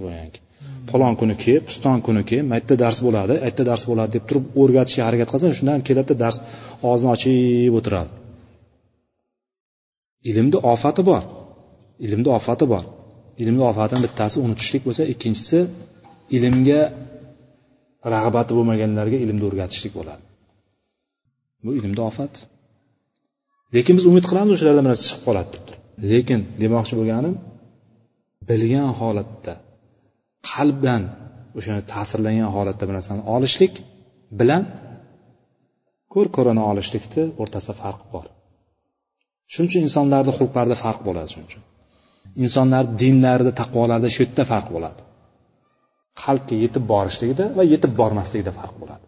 falon 0.91 1.15
kuni 1.21 1.35
kel 1.45 1.61
piston 1.69 1.99
kuni 2.07 2.23
kel 2.31 2.43
mayerda 2.51 2.75
dars 2.85 2.99
bo'ladi 3.07 3.35
ayerda 3.45 3.63
dars 3.71 3.83
bo'ladi 3.91 4.11
deb 4.17 4.25
turib 4.29 4.45
o'rgatishga 4.61 5.03
harakat 5.09 5.29
qilsa 5.33 5.47
shundan 5.59 5.79
keladida 5.89 6.15
dars 6.25 6.37
og'zini 6.91 7.11
ochib 7.15 7.73
o'tiradi. 7.79 8.11
Ilmni 10.31 10.59
ofati 10.73 11.03
bor. 11.11 11.23
Ilmni 12.07 12.29
ofati 12.39 12.65
bor. 12.73 12.85
Ilmni 13.43 13.63
ofatini 13.71 14.01
bittasi 14.07 14.37
unutishlik 14.45 14.83
bo'lsa 14.89 15.03
ikkinchisi 15.13 15.59
ilmga 16.37 16.81
rag'bati 18.15 18.53
bo'lmaganlarga 18.57 19.19
ilmni 19.25 19.45
o'rgatishlik 19.49 19.93
bo'ladi. 19.99 20.23
Bu 21.65 21.71
ilmni 21.79 22.03
ofat. 22.11 22.35
Lekin 23.75 23.95
biz 23.99 24.05
umid 24.11 24.25
qilamiz 24.31 24.53
o'shalardan 24.57 24.83
bir 24.85 24.91
narsa 24.93 25.05
chiqib 25.09 25.23
qoladi 25.29 25.49
deb 25.55 25.63
turib. 25.67 25.83
Lekin 26.13 26.41
demoqchi 26.63 26.95
bo'lganim 27.01 27.35
bilgan 28.49 28.91
holatda 29.01 29.55
qalbdan 30.51 31.03
o'shani 31.59 31.83
ta'sirlangan 31.93 32.51
holatda 32.57 32.85
bir 32.89 32.95
narsani 32.99 33.23
olishlik 33.35 33.75
bilan 34.41 34.63
ko'r 36.13 36.27
ko'rona 36.37 36.63
olishlikni 36.71 37.23
o'rtasida 37.43 37.75
farq 37.83 38.03
bor. 38.13 38.27
Shuning 39.53 39.69
uchun 39.71 39.83
insonlarni 39.89 40.33
xulqlarida 40.39 40.77
farq 40.85 41.01
bo'ladi 41.09 41.29
shuning 41.33 41.49
uchun. 41.51 41.63
Insonlar 42.45 42.85
dinlarida 43.03 43.53
taqvolarida 43.61 44.09
shu 44.15 44.21
yerda 44.25 44.45
farq 44.53 44.69
bo'ladi. 44.75 45.01
Qalbga 46.23 46.55
yetib 46.65 46.85
borishligida 46.93 47.45
va 47.59 47.63
yetib 47.73 47.93
bormasligida 48.01 48.53
farq 48.61 48.75
bo'ladi. 48.83 49.05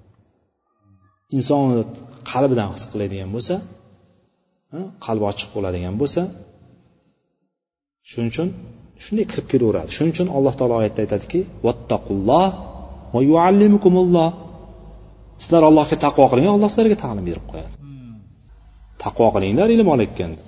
Inson 1.39 1.63
qalbidan 2.33 2.69
his 2.75 2.85
qiladigan 2.93 3.31
bo'lsa 3.37 3.55
qalbi 5.07 5.25
ochiq 5.33 5.49
bo'ladigan 5.57 5.95
bo'lsa 6.01 6.23
shuning 8.11 8.31
uchun 8.33 8.49
shunday 9.05 9.27
kirib 9.31 9.47
kelaveradi. 9.53 9.91
Shuning 9.97 10.13
uchun 10.15 10.29
alloh 10.37 10.55
taolo 10.59 10.75
oyatda 10.81 11.01
aytadiki 11.05 11.41
vattaqulloh 11.67 12.47
va 13.15 13.21
yuallimukumulloh. 13.31 14.31
Sizlar 15.43 15.63
allohga 15.71 15.97
taqvo 16.07 16.25
qiling 16.33 16.47
alloh 16.57 16.69
sizlarga 16.73 16.97
ta'lim 17.05 17.25
berib 17.31 17.45
qo'yadi. 17.51 17.75
Taqvo 19.05 19.27
qilinglar 19.35 19.69
ilm 19.77 19.89
olayotganda 19.95 20.43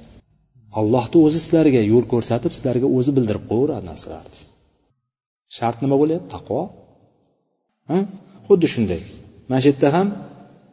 allohni 0.81 1.19
o'zi 1.27 1.39
sizlarga 1.45 1.81
yo'l 1.93 2.05
ko'rsatib 2.13 2.53
sizlarga 2.57 2.87
o'zi 2.97 3.11
bildirib 3.17 3.45
qo'yaveradi 3.51 3.85
narsalarni 3.91 4.39
shart 5.57 5.79
nima 5.85 5.97
bo'lyapti? 6.03 6.29
Taqvo. 6.37 6.61
Xuddi 8.47 8.67
shunday. 8.75 9.03
Mana 9.49 9.61
shu 9.63 9.69
yerda 9.73 9.89
ham 9.97 10.07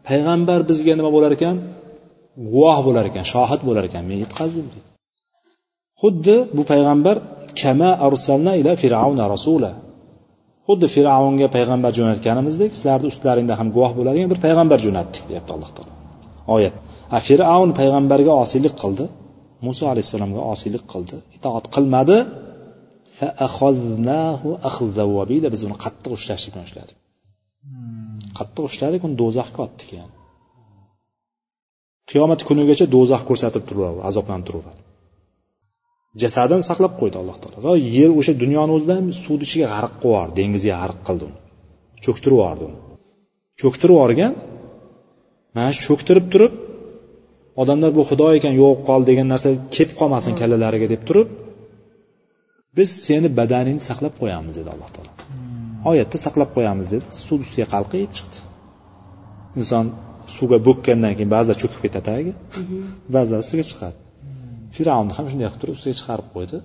payg'ambar 0.08 0.60
bizga 0.70 0.94
nima 1.00 1.10
bo'lar 1.16 1.32
ekan? 1.38 1.56
Guvoh 2.54 2.80
bo'lar 2.88 3.06
ekan 3.12 3.26
shohid 3.34 3.62
bo'lar 3.68 3.84
ekan. 3.90 4.04
Men 4.10 4.18
yetkazdim 4.24 4.68
deydi 4.74 4.90
xuddi 6.02 6.36
bu 6.56 6.64
payg'ambar 6.72 7.16
kama 7.62 7.90
arsalna 8.08 8.52
ila 8.62 8.74
fir'avna 8.82 9.24
rasula. 9.34 9.72
Xuddi 10.68 10.88
fir'avnga 10.96 11.48
payg'ambar 11.56 11.92
jo'natganimizdek 11.98 12.72
sizlarni 12.78 13.08
ustlaringda 13.14 13.54
ham 13.60 13.68
guvoh 13.76 13.92
bo'ladigan 13.98 14.30
bir 14.34 14.40
payg'ambar 14.46 14.80
jo'natdik 14.86 15.24
deyapti 15.30 15.52
alloh 15.56 15.72
taolo. 15.76 15.94
Oyat. 16.56 16.76
A 17.18 17.20
fir'avn 17.28 17.72
payg'ambarga 17.80 18.34
osiylik 18.44 18.76
qildi. 18.84 19.06
Muso 19.66 19.84
alayhissalomga 19.94 20.42
osiylik 20.54 20.84
qildi. 20.94 21.16
Itoat 21.38 21.66
qilmadi. 21.76 22.18
Biz 25.54 25.62
uni 25.68 25.76
qattiq 25.84 26.12
ushlashlikdan 26.18 26.64
ushladik 26.68 26.98
qattiq 28.38 28.64
ushladik 28.70 29.02
uni 29.08 29.16
do'zaxga 29.22 29.60
otdik 29.68 29.90
yani. 30.00 30.14
Qiyomat 32.10 32.42
kunigacha 32.48 32.86
do'zax 32.96 33.22
ko'rsatib 33.30 33.64
turaveradi 33.70 34.06
azoblanib 34.10 34.46
turaveradi 34.50 34.82
jasadini 36.22 36.64
saqlab 36.70 36.94
qo'ydi 37.00 37.18
alloh 37.22 37.38
taolo 37.42 37.58
va 37.68 37.74
yer 37.98 38.10
o'sha 38.20 38.34
dunyoni 38.44 38.72
o'zida 38.78 38.94
ham 39.00 39.08
suvni 39.24 39.44
ichiga 39.48 39.68
g'arq 39.74 39.94
qilib 40.02 40.12
yubordi 40.12 40.34
dengizga 40.40 40.76
g'arq 40.82 41.00
qildi 41.08 41.24
uni. 41.30 41.38
Cho'ktirib 42.04 42.38
yubordi 42.40 42.64
uni. 42.70 42.78
Cho'ktirib 43.62 43.96
yuborgan 43.96 44.34
mana 45.56 45.72
shu 45.76 45.82
cho'ktirib 45.88 46.26
turib 46.34 46.54
odamlar 47.62 47.92
bu 47.98 48.02
xudo 48.10 48.28
ekan 48.38 48.54
yo'q 48.62 48.78
qol 48.90 49.02
degan 49.10 49.28
narsa 49.34 49.50
kelib 49.76 49.94
qolmasin 50.00 50.34
kallalariga 50.40 50.88
deb 50.94 51.02
turib 51.10 51.30
biz 52.78 52.90
seni 53.08 53.28
badaningni 53.40 53.84
saqlab 53.90 54.14
qo'yamiz 54.22 54.54
dedi 54.60 54.70
alloh 54.76 54.90
taolo. 54.96 55.12
Oyatda 55.92 56.18
saqlab 56.26 56.50
qo'yamiz 56.56 56.88
dedi. 56.94 57.06
Suv 57.26 57.38
ustiga 57.46 57.68
qalqib 57.76 58.10
chiqdi. 58.18 58.38
Inson 59.60 59.86
suvga 60.36 60.58
bo'kkandan 60.68 61.14
keyin 61.18 61.32
ba'zida 61.36 61.56
cho'kib 61.62 61.80
ketadi 61.86 62.06
tagiga 62.10 62.34
ba'zida 63.16 63.38
ustiga 63.44 63.66
chiqadi 63.72 63.98
fir'avnni 64.76 65.14
ham 65.18 65.26
shunday 65.32 65.48
qilib 65.48 65.62
turib 65.62 65.76
ustiga 65.78 65.96
chiqarib 66.00 66.28
qo'ydi 66.36 66.58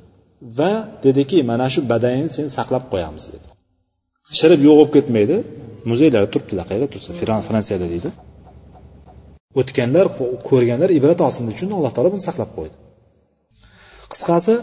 va 0.58 0.72
dediki 1.04 1.38
mana 1.50 1.66
shu 1.74 1.80
badaningni 1.92 2.30
seni 2.36 2.50
saqlab 2.58 2.84
qo'yamiz 2.92 3.24
dedi. 3.34 3.48
Shirib 4.38 4.60
yo'q 4.66 4.76
bo'lib 4.78 4.92
ketmaydi. 4.96 5.36
Muzeylarda 5.90 6.28
turibdilar 6.34 6.64
qayerda 6.70 6.88
tursa 6.94 7.10
fransiyada 7.48 7.86
deydi. 7.92 8.10
O'tganlar 9.60 10.06
ko'rganlar 10.48 10.90
ibrat 10.98 11.20
olsin 11.26 11.44
uchun 11.52 11.68
alloh 11.78 11.92
taolo 11.94 12.08
buni 12.14 12.24
saqlab 12.28 12.50
qo'ydi. 12.58 12.76
Qisqasi 14.12 14.54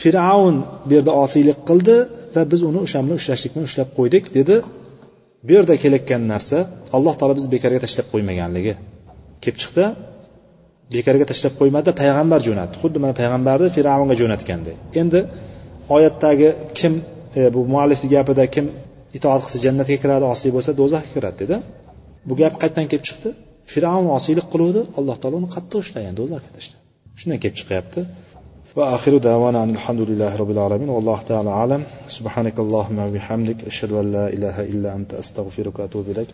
fir'avn 0.00 0.56
bu 0.86 0.92
yerda 0.96 1.12
osiylik 1.24 1.58
qildi 1.68 1.96
va 2.34 2.42
biz 2.52 2.60
uni 2.70 2.78
o'sha 2.86 2.98
bilan 3.04 3.16
ushlashlik 3.22 3.50
bilan 3.54 3.66
ushlab 3.70 3.88
qo'ydik 3.98 4.24
dedi. 4.38 4.56
Bu 5.46 5.50
yerda 5.56 5.74
kelayotgan 5.82 6.22
narsa 6.32 6.58
alloh 6.96 7.14
taolo 7.18 7.34
bizni 7.38 7.50
bekorga 7.56 7.80
tashlab 7.84 8.06
qo'ymaganligi. 8.12 8.72
Kelib 9.42 9.58
chiqdi. 9.62 9.84
bekorga 10.96 11.24
tashlab 11.30 11.54
qo'ymadi 11.60 11.90
payg'ambar 12.00 12.40
jo'natdi. 12.48 12.74
Xuddi 12.82 12.98
mana 13.02 13.14
payg'ambarni 13.20 13.68
fir'avnga 13.76 14.14
jo'natganday 14.20 14.74
endi 15.00 15.20
oyatdagi 15.96 16.48
kim 16.78 16.92
e, 17.38 17.40
bu 17.54 17.60
muallifni 17.72 18.08
gapida 18.14 18.44
kim 18.54 18.66
itoat 19.16 19.40
qilsa 19.44 19.58
jannatga 19.66 19.96
kiradi 20.02 20.24
osiy 20.34 20.50
bo'lsa 20.56 20.70
do'zaxga 20.80 21.10
kiradi 21.16 21.36
dedi. 21.42 21.56
Bu 22.28 22.34
gap 22.40 22.54
qayerdan 22.62 22.86
kelib 22.90 23.04
chiqdi? 23.08 23.30
Fir'avn 23.72 24.06
osiylik 24.18 24.46
qiluvdi 24.52 24.80
alloh 24.98 25.16
taolo 25.22 25.36
uni 25.42 25.48
qattiq 25.56 25.78
ushlagan 25.84 26.14
do'zaxga 26.20 26.50
tashladi. 26.56 26.82
Shundan 27.20 27.38
kelib 27.42 27.56
chiqyapti. 27.60 28.00
Va 28.78 28.84
axiru 28.96 29.18
davana 29.30 29.60
alhamdulillahi 29.68 30.36
robbil 30.42 30.60
alamin. 30.66 30.88
Allohu 30.98 31.24
taala 31.30 31.50
alam. 31.62 31.82
Subhanakallohumma 32.16 33.04
bihamdik. 33.16 33.58
Ashhadu 33.70 33.94
an 34.02 34.06
la 34.16 34.24
ilaha 34.36 34.62
illa 34.72 34.88
anta 34.96 35.14
astag'firuka 35.22 35.78
va 35.82 35.86
atubu 35.88 36.08
ilayk. 36.14 36.30